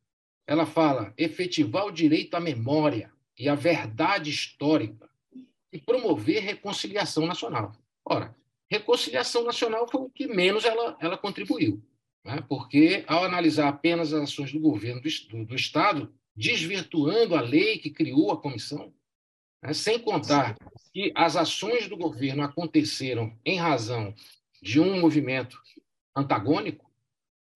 Ela 0.47 0.67
fala 0.67 1.15
efetivar 1.17 1.87
o 1.87 1.93
direito 1.93 2.35
à 2.35 2.41
memória, 2.41 3.13
e 3.41 3.49
a 3.49 3.55
verdade 3.55 4.29
histórica 4.29 5.09
e 5.73 5.81
promover 5.81 6.43
reconciliação 6.43 7.27
nacional. 7.27 7.73
Ora, 8.05 8.37
reconciliação 8.71 9.45
nacional 9.45 9.89
foi 9.91 10.03
o 10.03 10.11
que 10.11 10.27
menos 10.27 10.67
ela, 10.67 10.95
ela 11.01 11.17
contribuiu, 11.17 11.83
né? 12.23 12.45
porque 12.47 13.03
ao 13.07 13.25
analisar 13.25 13.69
apenas 13.69 14.13
as 14.13 14.25
ações 14.25 14.53
do 14.53 14.61
governo 14.61 15.01
do, 15.01 15.09
do, 15.31 15.47
do 15.47 15.57
Estado, 15.57 16.13
desvirtuando 16.37 17.35
a 17.35 17.41
lei 17.41 17.79
que 17.79 17.89
criou 17.89 18.31
a 18.31 18.37
comissão, 18.37 18.93
né? 19.63 19.73
sem 19.73 19.99
contar 19.99 20.59
que 20.93 21.11
as 21.15 21.35
ações 21.35 21.89
do 21.89 21.97
governo 21.97 22.43
aconteceram 22.43 23.35
em 23.43 23.57
razão 23.57 24.15
de 24.61 24.79
um 24.79 25.01
movimento 25.01 25.59
antagônico, 26.15 26.91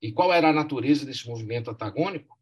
e 0.01 0.11
qual 0.11 0.33
era 0.33 0.49
a 0.49 0.53
natureza 0.53 1.05
desse 1.05 1.29
movimento 1.29 1.71
antagônico? 1.71 2.34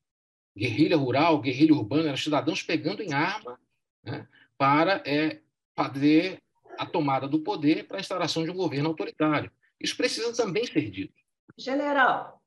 Guerrilha 0.57 0.97
rural, 0.97 1.41
guerrilha 1.41 1.75
urbana, 1.75 2.09
eram 2.09 2.17
cidadãos 2.17 2.63
pegando 2.63 3.03
em 3.03 3.13
arma 3.13 3.59
né, 4.05 4.27
para 4.59 5.03
é, 5.07 5.41
fazer 5.75 6.43
a 6.79 6.87
tomada 6.87 7.29
do 7.29 7.41
poder 7.41 7.87
para 7.87 7.99
a 7.99 8.01
instalação 8.01 8.45
de 8.45 8.51
um 8.51 8.57
governo 8.57 8.89
autoritário. 8.89 9.51
Isso 9.81 9.97
precisa 9.97 10.35
também 10.35 10.67
ser 10.67 10.91
dito. 10.91 11.15
General, 11.57 12.42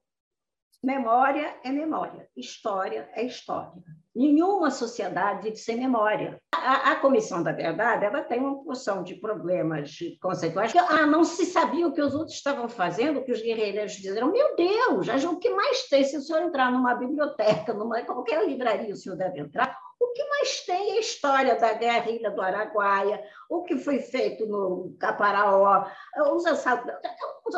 memória 0.84 1.56
é 1.64 1.72
memória, 1.72 2.28
história 2.36 3.10
é 3.14 3.24
história. 3.24 3.84
Nenhuma 4.16 4.72
sociedade 4.72 5.44
vive 5.44 5.58
sem 5.58 5.78
memória. 5.78 6.40
A, 6.54 6.92
a, 6.92 6.96
Comissão 6.96 7.44
da 7.44 7.52
Verdade 7.52 8.06
ela 8.06 8.22
tem 8.22 8.40
uma 8.40 8.64
porção 8.64 9.04
de 9.04 9.16
problemas 9.16 9.98
conceituais. 10.22 10.74
Ah, 10.76 11.06
não 11.06 11.26
se 11.26 11.46
sabia 11.46 11.86
o 11.86 11.92
que 11.92 12.02
os 12.02 12.16
outros 12.16 12.36
estavam 12.36 12.70
fazendo, 12.70 13.20
o 13.20 13.24
que 13.26 13.34
os 13.34 13.42
guerreiros 13.42 13.92
diziam. 13.94 14.32
Meu 14.32 14.56
Deus, 14.56 15.24
o 15.26 15.38
que 15.38 15.50
mais 15.50 15.90
tem? 15.90 16.04
Se 16.06 16.16
o 16.16 16.22
senhor 16.22 16.44
entrar 16.44 16.72
numa 16.72 16.96
biblioteca, 16.96 17.74
numa 17.74 18.02
qualquer 18.04 18.48
livraria, 18.48 18.94
o 18.94 18.98
senhor 18.98 19.18
deve 19.18 19.42
entrar. 19.42 19.78
O 20.00 20.12
que 20.14 20.24
mais 20.30 20.62
tem 20.62 20.92
é 20.92 20.98
a 20.98 21.00
história 21.00 21.56
da 21.56 21.74
guerrilha 21.74 22.32
do 22.32 22.42
Araguaia, 22.42 23.24
o 23.50 23.64
que 23.64 23.78
foi 23.78 24.00
feito 24.00 24.46
no 24.46 24.96
Caparaó, 25.00 25.86
os 26.34 26.46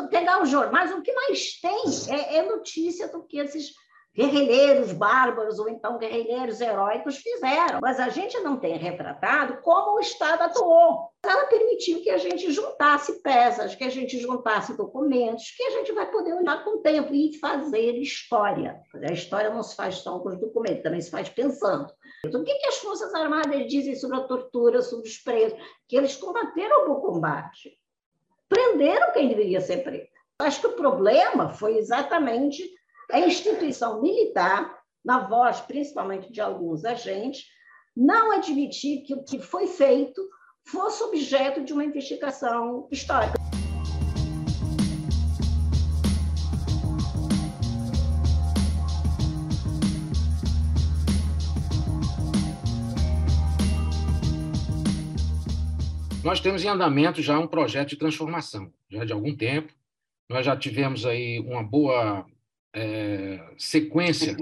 pegar 0.08 0.42
os 0.42 0.48
jornais, 0.48 0.92
o 0.92 1.02
que 1.02 1.12
mais 1.12 1.60
tem 1.60 1.82
é, 2.10 2.36
é 2.36 2.42
notícia 2.42 3.08
do 3.08 3.24
que 3.24 3.38
esses 3.38 3.72
guerrilheiros 4.18 4.92
bárbaros 4.92 5.60
ou 5.60 5.68
então 5.68 5.96
guerrilheiros 5.96 6.60
heróicos 6.60 7.18
fizeram, 7.18 7.78
mas 7.80 8.00
a 8.00 8.08
gente 8.08 8.36
não 8.40 8.58
tem 8.58 8.76
retratado 8.76 9.62
como 9.62 9.94
o 9.94 10.00
Estado 10.00 10.42
atuou. 10.42 11.12
Ela 11.24 11.46
permitiu 11.46 12.02
que 12.02 12.10
a 12.10 12.18
gente 12.18 12.50
juntasse 12.50 13.22
peças, 13.22 13.76
que 13.76 13.84
a 13.84 13.88
gente 13.88 14.18
juntasse 14.18 14.76
documentos, 14.76 15.54
que 15.56 15.62
a 15.62 15.70
gente 15.70 15.92
vai 15.92 16.10
poder 16.10 16.34
olhar 16.34 16.64
com 16.64 16.78
o 16.78 16.82
tempo 16.82 17.14
e 17.14 17.38
fazer 17.38 17.92
história. 17.92 18.80
A 19.08 19.12
história 19.12 19.50
não 19.50 19.62
se 19.62 19.76
faz 19.76 19.98
só 19.98 20.18
com 20.18 20.30
os 20.30 20.40
documentos, 20.40 20.82
também 20.82 21.00
se 21.00 21.12
faz 21.12 21.28
pensando. 21.28 21.86
O 22.26 22.42
que, 22.42 22.54
que 22.54 22.66
as 22.66 22.78
Forças 22.78 23.14
Armadas 23.14 23.68
dizem 23.68 23.94
sobre 23.94 24.16
a 24.16 24.24
tortura, 24.24 24.82
sobre 24.82 25.08
os 25.08 25.18
presos? 25.18 25.56
Que 25.86 25.96
eles 25.96 26.16
combateram 26.16 26.90
o 26.90 27.00
combate, 27.00 27.78
prenderam 28.48 29.12
quem 29.12 29.28
deveria 29.28 29.60
ser 29.60 29.84
preso. 29.84 30.08
Acho 30.40 30.60
que 30.60 30.66
o 30.68 30.76
problema 30.76 31.50
foi 31.50 31.78
exatamente 31.78 32.77
a 33.10 33.20
instituição 33.20 34.02
militar, 34.02 34.78
na 35.04 35.26
voz 35.26 35.60
principalmente 35.60 36.30
de 36.30 36.40
alguns 36.40 36.84
agentes, 36.84 37.46
não 37.96 38.32
admitir 38.32 39.02
que 39.02 39.14
o 39.14 39.24
que 39.24 39.40
foi 39.40 39.66
feito 39.66 40.20
fosse 40.66 41.02
objeto 41.02 41.64
de 41.64 41.72
uma 41.72 41.84
investigação 41.84 42.86
histórica. 42.92 43.38
Nós 56.22 56.40
temos 56.40 56.62
em 56.62 56.68
andamento 56.68 57.22
já 57.22 57.38
um 57.38 57.46
projeto 57.46 57.88
de 57.88 57.96
transformação, 57.96 58.70
já 58.90 59.02
de 59.02 59.14
algum 59.14 59.34
tempo. 59.34 59.72
Nós 60.28 60.44
já 60.44 60.54
tivemos 60.54 61.06
aí 61.06 61.40
uma 61.40 61.62
boa 61.62 62.26
é, 62.74 63.40
sequência 63.56 64.36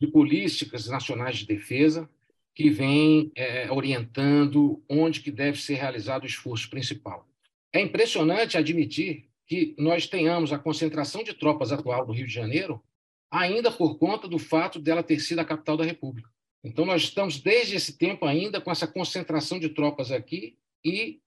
de 0.00 0.06
políticas 0.06 0.88
nacionais 0.88 1.38
de 1.38 1.46
defesa 1.46 2.08
que 2.54 2.70
vem 2.70 3.32
é, 3.34 3.70
orientando 3.70 4.82
onde 4.88 5.20
que 5.20 5.30
deve 5.30 5.60
ser 5.60 5.74
realizado 5.74 6.22
o 6.22 6.26
esforço 6.26 6.70
principal. 6.70 7.28
É 7.72 7.80
impressionante 7.80 8.56
admitir 8.56 9.28
que 9.46 9.74
nós 9.78 10.06
tenhamos 10.06 10.52
a 10.52 10.58
concentração 10.58 11.22
de 11.22 11.34
tropas 11.34 11.72
atual 11.72 12.06
do 12.06 12.12
Rio 12.12 12.26
de 12.26 12.32
Janeiro 12.32 12.82
ainda 13.30 13.70
por 13.70 13.98
conta 13.98 14.28
do 14.28 14.38
fato 14.38 14.78
dela 14.78 15.02
ter 15.02 15.18
sido 15.18 15.40
a 15.40 15.44
capital 15.44 15.76
da 15.76 15.84
República. 15.84 16.30
Então, 16.62 16.86
nós 16.86 17.02
estamos 17.02 17.40
desde 17.40 17.74
esse 17.74 17.98
tempo 17.98 18.24
ainda 18.24 18.60
com 18.60 18.70
essa 18.70 18.86
concentração 18.86 19.58
de 19.58 19.68
tropas 19.68 20.10
aqui 20.12 20.56
e 20.84 21.20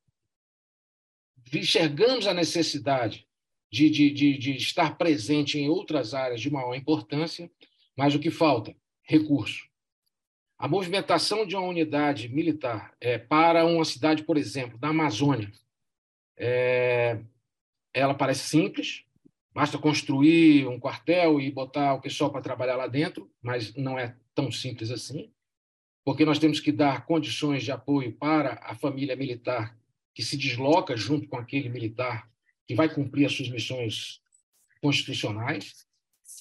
enxergamos 1.54 2.26
a 2.26 2.34
necessidade 2.34 3.27
de, 3.72 3.90
de, 3.90 4.12
de, 4.12 4.38
de 4.38 4.52
estar 4.56 4.98
presente 4.98 5.60
em 5.60 5.70
outras 5.70 6.14
áreas 6.14 6.42
de 6.42 6.50
maior 6.50 6.74
importância, 6.76 7.50
mas 7.96 8.16
o 8.16 8.20
que 8.20 8.32
falta? 8.32 8.76
Recurso. 9.04 9.68
A 10.58 10.68
movimentação 10.68 11.46
de 11.46 11.56
uma 11.56 11.68
unidade 11.68 12.30
militar 12.30 12.96
é, 13.00 13.18
para 13.18 13.66
uma 13.66 13.86
cidade, 13.86 14.24
por 14.24 14.38
exemplo, 14.38 14.78
da 14.78 14.90
Amazônia, 14.90 15.52
é, 16.36 17.20
ela 17.94 18.14
parece 18.14 18.48
simples, 18.48 19.04
basta 19.54 19.78
construir 19.78 20.68
um 20.68 20.80
quartel 20.80 21.40
e 21.40 21.52
botar 21.52 21.94
o 21.96 22.02
pessoal 22.02 22.32
para 22.32 22.42
trabalhar 22.42 22.76
lá 22.76 22.88
dentro, 22.88 23.32
mas 23.42 23.76
não 23.76 24.00
é 24.00 24.16
tão 24.34 24.52
simples 24.52 24.92
assim, 24.92 25.32
porque 26.04 26.26
nós 26.26 26.40
temos 26.40 26.60
que 26.60 26.72
dar 26.72 27.06
condições 27.06 27.64
de 27.64 27.72
apoio 27.72 28.14
para 28.14 28.60
a 28.64 28.76
família 28.76 29.16
militar 29.16 29.78
que 30.14 30.24
se 30.24 30.38
desloca 30.38 30.98
junto 30.98 31.28
com 31.28 31.38
aquele 31.38 31.70
militar 31.70 32.28
que 32.68 32.76
vai 32.76 32.94
cumprir 32.94 33.26
as 33.26 33.34
suas 33.34 33.50
missões 33.50 34.20
constitucionais. 34.82 35.86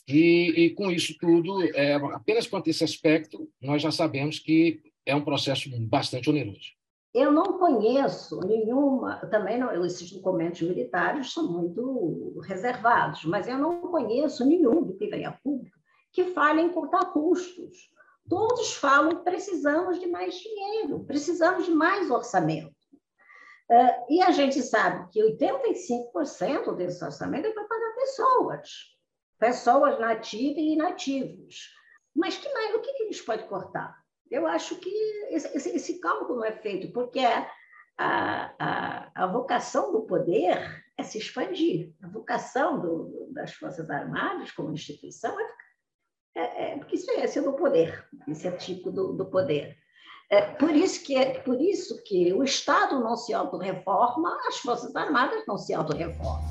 E, 0.09 0.53
e, 0.57 0.71
com 0.71 0.91
isso 0.91 1.17
tudo, 1.19 1.63
é, 1.75 1.95
apenas 1.95 2.47
quanto 2.47 2.69
a 2.69 2.71
esse 2.71 2.85
aspecto, 2.85 3.51
nós 3.61 3.83
já 3.83 3.91
sabemos 3.91 4.39
que 4.39 4.83
é 5.05 5.15
um 5.15 5.25
processo 5.25 5.71
bastante 5.87 6.29
oneroso. 6.29 6.77
Eu 7.15 7.33
não 7.33 7.59
conheço 7.59 8.39
nenhuma, 8.41 9.17
também 9.31 9.59
não, 9.59 9.85
esses 9.87 10.11
documentos 10.13 10.61
militares 10.61 11.33
são 11.33 11.51
muito 11.51 12.39
reservados, 12.41 13.25
mas 13.25 13.49
eu 13.49 13.57
não 13.57 13.81
conheço 13.81 14.45
nenhum 14.45 14.83
do 14.83 14.95
que 14.95 15.07
venha 15.07 15.33
público 15.33 15.77
que 16.13 16.25
fale 16.33 16.63
em 16.63 16.71
cortar 16.71 17.13
custos. 17.13 17.91
Todos 18.29 18.75
falam 18.75 19.23
precisamos 19.23 20.01
de 20.01 20.07
mais 20.07 20.35
dinheiro, 20.35 21.05
precisamos 21.05 21.67
de 21.67 21.71
mais 21.71 22.11
orçamento. 22.11 22.75
Uh, 23.69 24.07
e 24.09 24.23
a 24.23 24.31
gente 24.31 24.63
sabe 24.63 25.11
que 25.11 25.21
85% 25.21 26.77
desse 26.77 27.05
orçamento 27.05 27.47
é 27.47 27.53
para 27.53 27.65
pagar 27.65 27.95
pessoas, 27.97 28.71
pessoas 29.39 29.99
nativas 29.99 30.59
e 30.59 30.75
inativos. 30.75 31.75
Mas 32.15 32.39
que 32.39 32.53
mais, 32.53 32.75
o 32.75 32.81
que, 32.81 32.93
que 32.93 33.03
a 33.03 33.07
gente 33.07 33.25
pode 33.25 33.45
cortar? 33.49 33.97
Eu 34.31 34.47
acho 34.47 34.77
que 34.77 34.91
esse, 35.31 35.57
esse, 35.57 35.71
esse 35.71 36.01
cálculo 36.01 36.39
não 36.39 36.45
é 36.45 36.53
feito, 36.53 36.93
porque 36.93 37.21
a, 37.21 38.55
a, 38.59 39.11
a, 39.15 39.27
vocação 39.27 39.93
do 39.93 40.03
poder 40.03 40.85
é 40.97 41.03
se 41.03 41.19
expandir. 41.19 41.93
A 42.03 42.09
vocação 42.09 42.81
do, 42.81 43.29
das 43.33 43.53
Forças 43.53 43.89
Armadas 43.91 44.51
como 44.53 44.73
instituição 44.73 45.39
é, 45.41 45.45
é, 46.35 46.73
é 46.73 46.79
porque 46.79 46.97
isso 46.97 47.11
é, 47.11 47.25
é 47.25 47.43
do 47.43 47.53
poder, 47.55 48.09
esse 48.29 48.47
é 48.47 48.53
tipo 48.53 48.91
do, 48.91 49.13
do 49.13 49.27
poder. 49.27 49.77
É 50.29 50.41
por 50.41 50.75
isso 50.75 51.05
que 51.05 51.17
é 51.17 51.39
por 51.39 51.61
isso 51.61 52.03
que 52.03 52.33
o 52.33 52.43
Estado 52.43 52.99
não 52.99 53.17
se 53.17 53.33
autorreforma, 53.33 54.37
as 54.49 54.57
Forças 54.57 54.95
Armadas 54.97 55.45
não 55.47 55.57
se 55.57 55.73
autorreformam. 55.73 56.43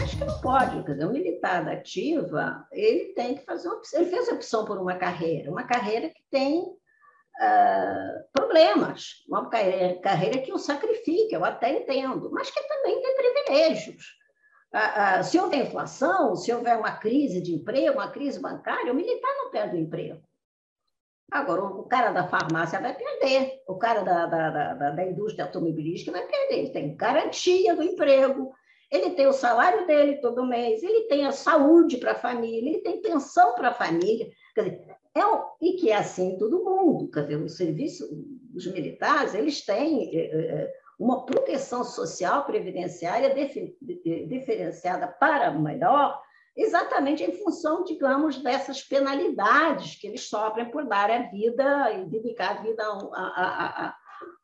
Acho 0.00 0.18
que 0.18 0.24
não 0.24 0.40
pode, 0.40 0.84
quer 0.84 0.92
dizer, 0.92 1.06
o 1.06 1.12
militar 1.12 1.64
da 1.64 1.72
ativa, 1.72 2.64
ele 2.70 3.06
tem 3.14 3.34
que 3.34 3.44
fazer 3.44 3.66
uma. 3.66 3.80
Ele 3.92 4.06
fez 4.06 4.28
a 4.28 4.34
opção 4.34 4.64
por 4.64 4.78
uma 4.78 4.94
carreira, 4.94 5.50
uma 5.50 5.64
carreira 5.64 6.10
que 6.10 6.22
tem 6.30 6.60
uh, 6.60 8.22
problemas, 8.32 9.24
uma 9.28 9.50
carreira, 9.50 10.00
carreira 10.00 10.38
que 10.38 10.52
o 10.52 10.58
sacrifica, 10.58 11.34
eu 11.34 11.44
até 11.44 11.76
entendo, 11.76 12.30
mas 12.30 12.52
que 12.52 12.62
também 12.68 13.02
tem 13.02 13.16
privilégios 13.16 14.19
se 15.24 15.38
houver 15.38 15.66
inflação, 15.66 16.36
se 16.36 16.52
houver 16.52 16.78
uma 16.78 16.92
crise 16.92 17.40
de 17.40 17.54
emprego, 17.54 17.98
uma 17.98 18.10
crise 18.10 18.40
bancária, 18.40 18.92
o 18.92 18.96
militar 18.96 19.32
não 19.38 19.50
perde 19.50 19.76
o 19.76 19.80
emprego. 19.80 20.20
Agora, 21.30 21.62
o 21.62 21.84
cara 21.84 22.10
da 22.10 22.26
farmácia 22.26 22.80
vai 22.80 22.94
perder, 22.94 23.62
o 23.66 23.76
cara 23.76 24.02
da, 24.02 24.26
da, 24.26 24.74
da, 24.74 24.90
da 24.90 25.06
indústria 25.06 25.44
automobilística 25.44 26.10
vai 26.10 26.26
perder. 26.26 26.58
Ele 26.58 26.70
tem 26.70 26.96
garantia 26.96 27.74
do 27.74 27.84
emprego, 27.84 28.52
ele 28.90 29.10
tem 29.10 29.28
o 29.28 29.32
salário 29.32 29.86
dele 29.86 30.16
todo 30.16 30.46
mês, 30.46 30.82
ele 30.82 31.02
tem 31.02 31.24
a 31.24 31.30
saúde 31.30 31.98
para 31.98 32.12
a 32.12 32.16
família, 32.16 32.70
ele 32.70 32.82
tem 32.82 33.00
pensão 33.00 33.54
para 33.54 33.68
a 33.68 33.74
família. 33.74 34.28
Quer 34.54 34.62
dizer, 34.64 34.96
é 35.14 35.24
um, 35.24 35.44
e 35.60 35.74
que 35.74 35.90
é 35.90 35.96
assim 35.96 36.32
em 36.32 36.38
todo 36.38 36.64
mundo. 36.64 37.08
Quer 37.10 37.22
dizer, 37.22 37.36
o 37.36 37.48
serviço, 37.48 38.04
os 38.52 38.66
militares, 38.66 39.32
eles 39.32 39.64
têm 39.64 40.10
é, 40.16 40.20
é, 40.20 40.79
uma 41.00 41.24
proteção 41.24 41.82
social 41.82 42.44
previdenciária 42.44 43.34
diferenciada 44.28 45.08
para 45.08 45.50
melhor, 45.50 46.20
exatamente 46.54 47.24
em 47.24 47.32
função, 47.42 47.82
digamos, 47.84 48.42
dessas 48.42 48.82
penalidades 48.82 49.98
que 49.98 50.06
eles 50.06 50.28
sofrem 50.28 50.70
por 50.70 50.84
dar 50.84 51.10
a 51.10 51.22
vida 51.30 51.90
e 51.94 52.04
dedicar 52.04 52.50
a 52.50 52.62
vida 52.62 52.82
a, 52.82 53.22
a, 53.22 53.86
a, 53.86 53.96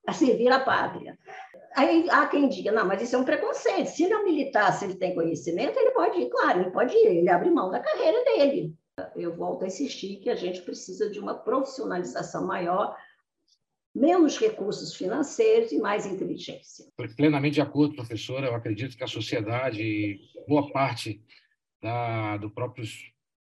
a 0.07 0.13
servir 0.15 0.51
a 0.51 0.61
pátria. 0.61 1.19
Aí 1.77 2.09
há 2.09 2.27
quem 2.27 2.49
diga, 2.49 2.73
não, 2.73 2.87
mas 2.87 3.03
isso 3.03 3.17
é 3.17 3.19
um 3.19 3.25
preconceito. 3.25 3.89
Se 3.89 4.05
ele 4.05 4.15
é 4.15 4.19
um 4.19 4.25
militar, 4.25 4.73
se 4.73 4.87
ele 4.87 4.95
tem 4.95 5.15
conhecimento, 5.15 5.79
ele 5.79 5.91
pode 5.91 6.19
ir, 6.19 6.31
claro, 6.31 6.61
ele 6.61 6.71
pode 6.71 6.97
ir, 6.97 7.19
ele 7.19 7.29
abre 7.29 7.51
mão 7.51 7.71
da 7.71 7.81
carreira 7.81 8.25
dele. 8.25 8.75
Eu 9.15 9.37
volto 9.37 9.65
a 9.65 9.67
insistir 9.67 10.17
que 10.21 10.31
a 10.31 10.35
gente 10.35 10.63
precisa 10.63 11.11
de 11.11 11.21
uma 11.21 11.35
profissionalização 11.35 12.47
maior 12.47 12.97
menos 13.97 14.39
recursos 14.39 14.95
financeiros 14.95 15.73
e 15.73 15.79
mais 15.79 16.05
inteligência. 16.05 16.85
Plenamente 17.17 17.55
de 17.55 17.63
acordo, 17.63 17.95
professora. 17.95 18.47
Eu 18.47 18.55
acredito 18.55 18.97
que 18.97 19.03
a 19.03 19.09
sociedade, 19.09 20.21
boa 20.47 20.71
parte 20.71 21.23
da, 21.81 22.37
do 22.37 22.51
próprio 22.51 22.85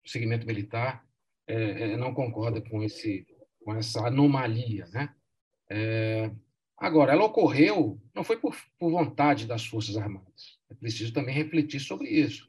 segmento 0.07 0.47
militar, 0.47 1.05
é, 1.49 1.93
é, 1.93 1.97
não 1.97 2.15
concorda 2.15 2.61
com, 2.61 2.81
esse, 2.83 3.27
com 3.65 3.75
essa 3.75 4.07
anomalia. 4.07 4.87
Né? 4.87 5.13
É, 5.69 6.31
agora, 6.79 7.13
ela 7.13 7.25
ocorreu, 7.25 8.01
não 8.15 8.23
foi 8.23 8.37
por, 8.37 8.57
por 8.79 8.91
vontade 8.91 9.47
das 9.47 9.67
Forças 9.67 9.97
Armadas. 9.97 10.59
É 10.71 10.75
preciso 10.75 11.13
também 11.13 11.35
refletir 11.35 11.81
sobre 11.81 12.09
isso. 12.09 12.47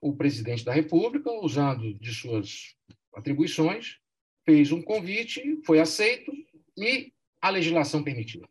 O 0.00 0.16
presidente 0.16 0.64
da 0.64 0.72
República, 0.72 1.30
usando 1.30 1.92
de 1.92 2.14
suas 2.14 2.74
atribuições, 3.14 3.98
fez 4.46 4.72
um 4.72 4.80
convite, 4.80 5.60
foi 5.66 5.78
aceito 5.78 6.32
e 6.78 7.12
a 7.40 7.50
legislação 7.50 8.02
permitiu. 8.02 8.42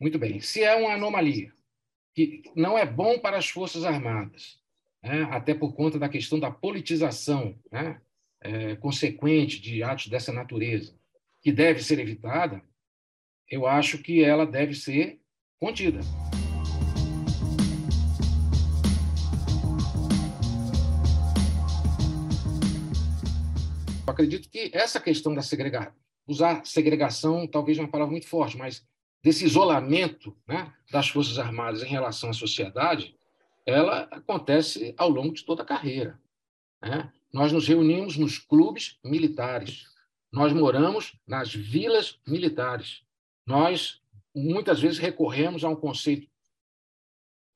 Muito 0.00 0.18
bem. 0.18 0.40
Se 0.40 0.62
é 0.62 0.74
uma 0.76 0.94
anomalia, 0.94 1.52
que 2.14 2.42
não 2.54 2.78
é 2.78 2.84
bom 2.84 3.18
para 3.18 3.38
as 3.38 3.48
Forças 3.48 3.84
Armadas, 3.84 4.60
né? 5.02 5.22
até 5.30 5.54
por 5.54 5.74
conta 5.74 5.98
da 5.98 6.08
questão 6.08 6.38
da 6.38 6.50
politização 6.50 7.58
né? 7.70 8.00
é, 8.40 8.76
consequente 8.76 9.60
de 9.60 9.82
atos 9.82 10.08
dessa 10.08 10.32
natureza, 10.32 10.96
que 11.40 11.52
deve 11.52 11.82
ser 11.82 11.98
evitada, 11.98 12.62
eu 13.50 13.66
acho 13.66 13.98
que 13.98 14.22
ela 14.22 14.46
deve 14.46 14.74
ser 14.74 15.20
contida. 15.58 16.00
Eu 24.06 24.12
acredito 24.12 24.48
que 24.48 24.70
essa 24.72 25.00
questão 25.00 25.34
da 25.34 25.42
segregação 25.42 26.07
usar 26.28 26.64
segregação, 26.66 27.46
talvez 27.46 27.78
uma 27.78 27.88
palavra 27.88 28.12
muito 28.12 28.28
forte, 28.28 28.56
mas 28.56 28.86
desse 29.22 29.44
isolamento 29.44 30.36
né, 30.46 30.72
das 30.92 31.08
Forças 31.08 31.38
Armadas 31.38 31.82
em 31.82 31.88
relação 31.88 32.30
à 32.30 32.32
sociedade, 32.34 33.16
ela 33.66 34.02
acontece 34.10 34.94
ao 34.96 35.08
longo 35.08 35.34
de 35.34 35.44
toda 35.44 35.62
a 35.62 35.66
carreira. 35.66 36.20
Né? 36.82 37.10
Nós 37.32 37.50
nos 37.50 37.66
reunimos 37.66 38.16
nos 38.16 38.38
clubes 38.38 38.98
militares, 39.02 39.86
nós 40.30 40.52
moramos 40.52 41.18
nas 41.26 41.52
vilas 41.52 42.20
militares, 42.26 43.02
nós 43.46 44.00
muitas 44.34 44.80
vezes 44.80 44.98
recorremos 44.98 45.64
a 45.64 45.68
um 45.68 45.76
conceito 45.76 46.28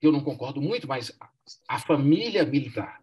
que 0.01 0.07
eu 0.07 0.13
não 0.13 0.25
concordo 0.25 0.61
muito, 0.61 0.89
mas 0.89 1.17
a 1.69 1.79
família 1.79 2.45
militar. 2.45 3.03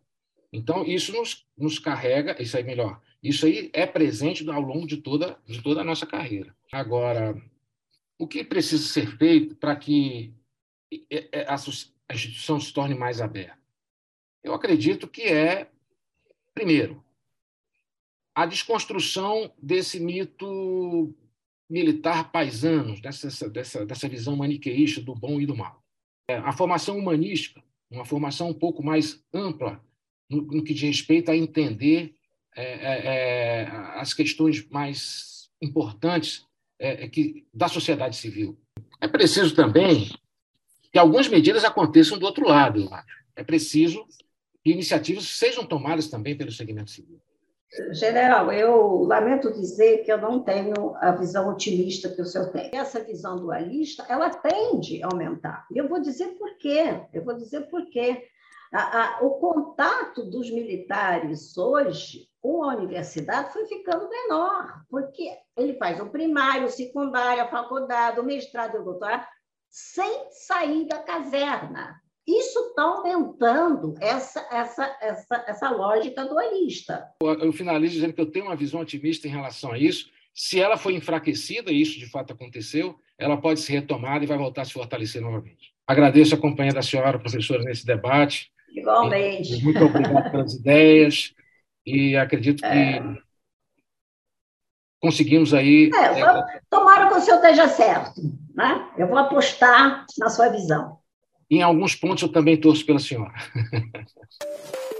Então, 0.51 0.83
isso 0.83 1.13
nos, 1.13 1.45
nos 1.55 1.77
carrega, 1.77 2.41
isso 2.41 2.57
aí 2.57 2.63
melhor, 2.63 2.99
isso 3.21 3.45
aí 3.45 3.69
é 3.73 3.85
presente 3.85 4.49
ao 4.49 4.61
longo 4.61 4.87
de 4.87 4.97
toda, 4.97 5.37
de 5.45 5.61
toda 5.61 5.81
a 5.81 5.83
nossa 5.83 6.05
carreira. 6.05 6.55
Agora, 6.71 7.41
o 8.17 8.27
que 8.27 8.43
precisa 8.43 8.83
ser 8.87 9.17
feito 9.17 9.55
para 9.55 9.75
que 9.75 10.33
a 12.07 12.13
instituição 12.13 12.59
se 12.59 12.73
torne 12.73 12.95
mais 12.95 13.19
aberta? 13.19 13.59
Eu 14.43 14.53
acredito 14.53 15.07
que 15.07 15.23
é, 15.23 15.69
primeiro, 16.53 17.03
a 18.33 18.45
desconstrução 18.45 19.53
desse 19.61 19.99
mito 19.99 21.13
militar 21.69 22.31
paisano, 22.31 22.99
dessa, 23.01 23.49
dessa, 23.49 23.85
dessa 23.85 24.07
visão 24.07 24.35
maniqueísta 24.35 25.01
do 25.01 25.13
bom 25.13 25.41
e 25.41 25.45
do 25.45 25.55
mal. 25.55 25.83
É, 26.29 26.35
a 26.37 26.53
formação 26.53 26.97
humanística, 26.97 27.61
uma 27.89 28.05
formação 28.05 28.49
um 28.49 28.53
pouco 28.53 28.81
mais 28.81 29.23
ampla 29.33 29.83
no, 30.29 30.41
no 30.41 30.63
que 30.63 30.73
diz 30.73 30.83
respeito 30.83 31.29
a 31.29 31.35
entender 31.35 32.15
é, 32.55 32.63
é, 32.63 33.05
é, 33.05 33.67
as 33.95 34.13
questões 34.13 34.67
mais 34.69 35.49
importantes 35.61 36.45
é, 36.79 37.05
é, 37.05 37.07
que, 37.09 37.45
da 37.53 37.67
sociedade 37.67 38.15
civil. 38.15 38.57
É 39.01 39.07
preciso 39.07 39.55
também 39.55 40.09
que 40.91 40.97
algumas 40.97 41.27
medidas 41.27 41.63
aconteçam 41.63 42.17
do 42.17 42.25
outro 42.25 42.47
lado. 42.47 42.89
É 43.35 43.43
preciso 43.43 44.05
que 44.63 44.71
iniciativas 44.71 45.25
sejam 45.25 45.65
tomadas 45.65 46.07
também 46.07 46.37
pelo 46.37 46.51
segmento 46.51 46.91
civil. 46.91 47.19
General, 47.91 48.51
eu 48.51 49.03
lamento 49.03 49.53
dizer 49.53 50.03
que 50.03 50.11
eu 50.11 50.17
não 50.17 50.41
tenho 50.41 50.95
a 50.95 51.11
visão 51.11 51.49
otimista 51.49 52.09
que 52.09 52.21
o 52.21 52.25
senhor 52.25 52.49
tem. 52.49 52.71
Essa 52.73 53.03
visão 53.03 53.35
dualista, 53.35 54.05
ela 54.09 54.29
tende 54.31 55.03
a 55.03 55.07
aumentar. 55.07 55.67
E 55.71 55.77
eu 55.77 55.87
vou 55.87 56.01
dizer 56.01 56.29
por 56.29 56.57
quê. 56.57 57.01
Eu 57.13 57.23
vou 57.23 57.35
dizer 57.35 57.69
por 57.69 57.87
quê. 57.89 58.27
A, 58.73 59.19
a, 59.19 59.21
o 59.21 59.31
contato 59.31 60.23
dos 60.23 60.49
militares 60.49 61.55
hoje 61.57 62.28
com 62.41 62.63
a 62.63 62.75
universidade 62.75 63.53
foi 63.53 63.65
ficando 63.65 64.09
menor, 64.09 64.83
porque 64.89 65.29
ele 65.57 65.73
faz 65.73 65.99
o 65.99 66.09
primário, 66.09 66.65
o 66.65 66.69
secundário, 66.69 67.43
a 67.43 67.47
faculdade, 67.47 68.19
o 68.19 68.23
mestrado 68.23 68.75
e 68.75 68.79
o 68.79 68.83
doutorado, 68.83 69.25
sem 69.69 70.27
sair 70.31 70.87
da 70.87 70.99
caserna. 70.99 72.01
Isso 72.27 72.59
está 72.59 72.83
aumentando 72.83 73.95
essa, 73.99 74.47
essa, 74.51 74.97
essa, 75.01 75.45
essa 75.47 75.69
lógica 75.71 76.25
dualista. 76.25 77.07
Eu 77.21 77.51
finalizo 77.51 77.95
dizendo 77.95 78.13
que 78.13 78.21
eu 78.21 78.31
tenho 78.31 78.45
uma 78.45 78.55
visão 78.55 78.81
otimista 78.81 79.27
em 79.27 79.31
relação 79.31 79.71
a 79.71 79.79
isso. 79.79 80.09
Se 80.33 80.59
ela 80.59 80.77
foi 80.77 80.93
enfraquecida, 80.93 81.71
e 81.71 81.81
isso 81.81 81.97
de 81.97 82.09
fato 82.09 82.31
aconteceu, 82.31 82.99
ela 83.17 83.35
pode 83.35 83.59
ser 83.61 83.73
retomada 83.73 84.23
e 84.23 84.27
vai 84.27 84.37
voltar 84.37 84.61
a 84.61 84.65
se 84.65 84.73
fortalecer 84.73 85.21
novamente. 85.21 85.73
Agradeço 85.87 86.35
a 86.35 86.37
companhia 86.37 86.71
da 86.71 86.83
senhora, 86.83 87.17
professora, 87.17 87.63
nesse 87.63 87.85
debate. 87.85 88.51
Igualmente. 88.71 89.63
Muito 89.63 89.83
obrigado 89.83 90.31
pelas 90.31 90.53
ideias 90.53 91.33
e 91.95 92.17
acredito 92.17 92.61
que 92.61 92.67
é. 92.67 93.01
conseguimos 95.01 95.53
aí. 95.53 95.89
É, 95.93 96.13
vou, 96.13 96.43
tomara 96.69 97.07
que 97.07 97.15
o 97.15 97.21
senhor 97.21 97.37
esteja 97.37 97.67
certo. 97.67 98.21
Né? 98.55 98.89
Eu 98.97 99.07
vou 99.07 99.17
apostar 99.17 100.05
na 100.17 100.29
sua 100.29 100.49
visão. 100.49 100.99
Em 101.49 101.61
alguns 101.61 101.95
pontos 101.95 102.23
eu 102.23 102.31
também 102.31 102.59
torço 102.59 102.85
pela 102.85 102.99
senhora. 102.99 103.33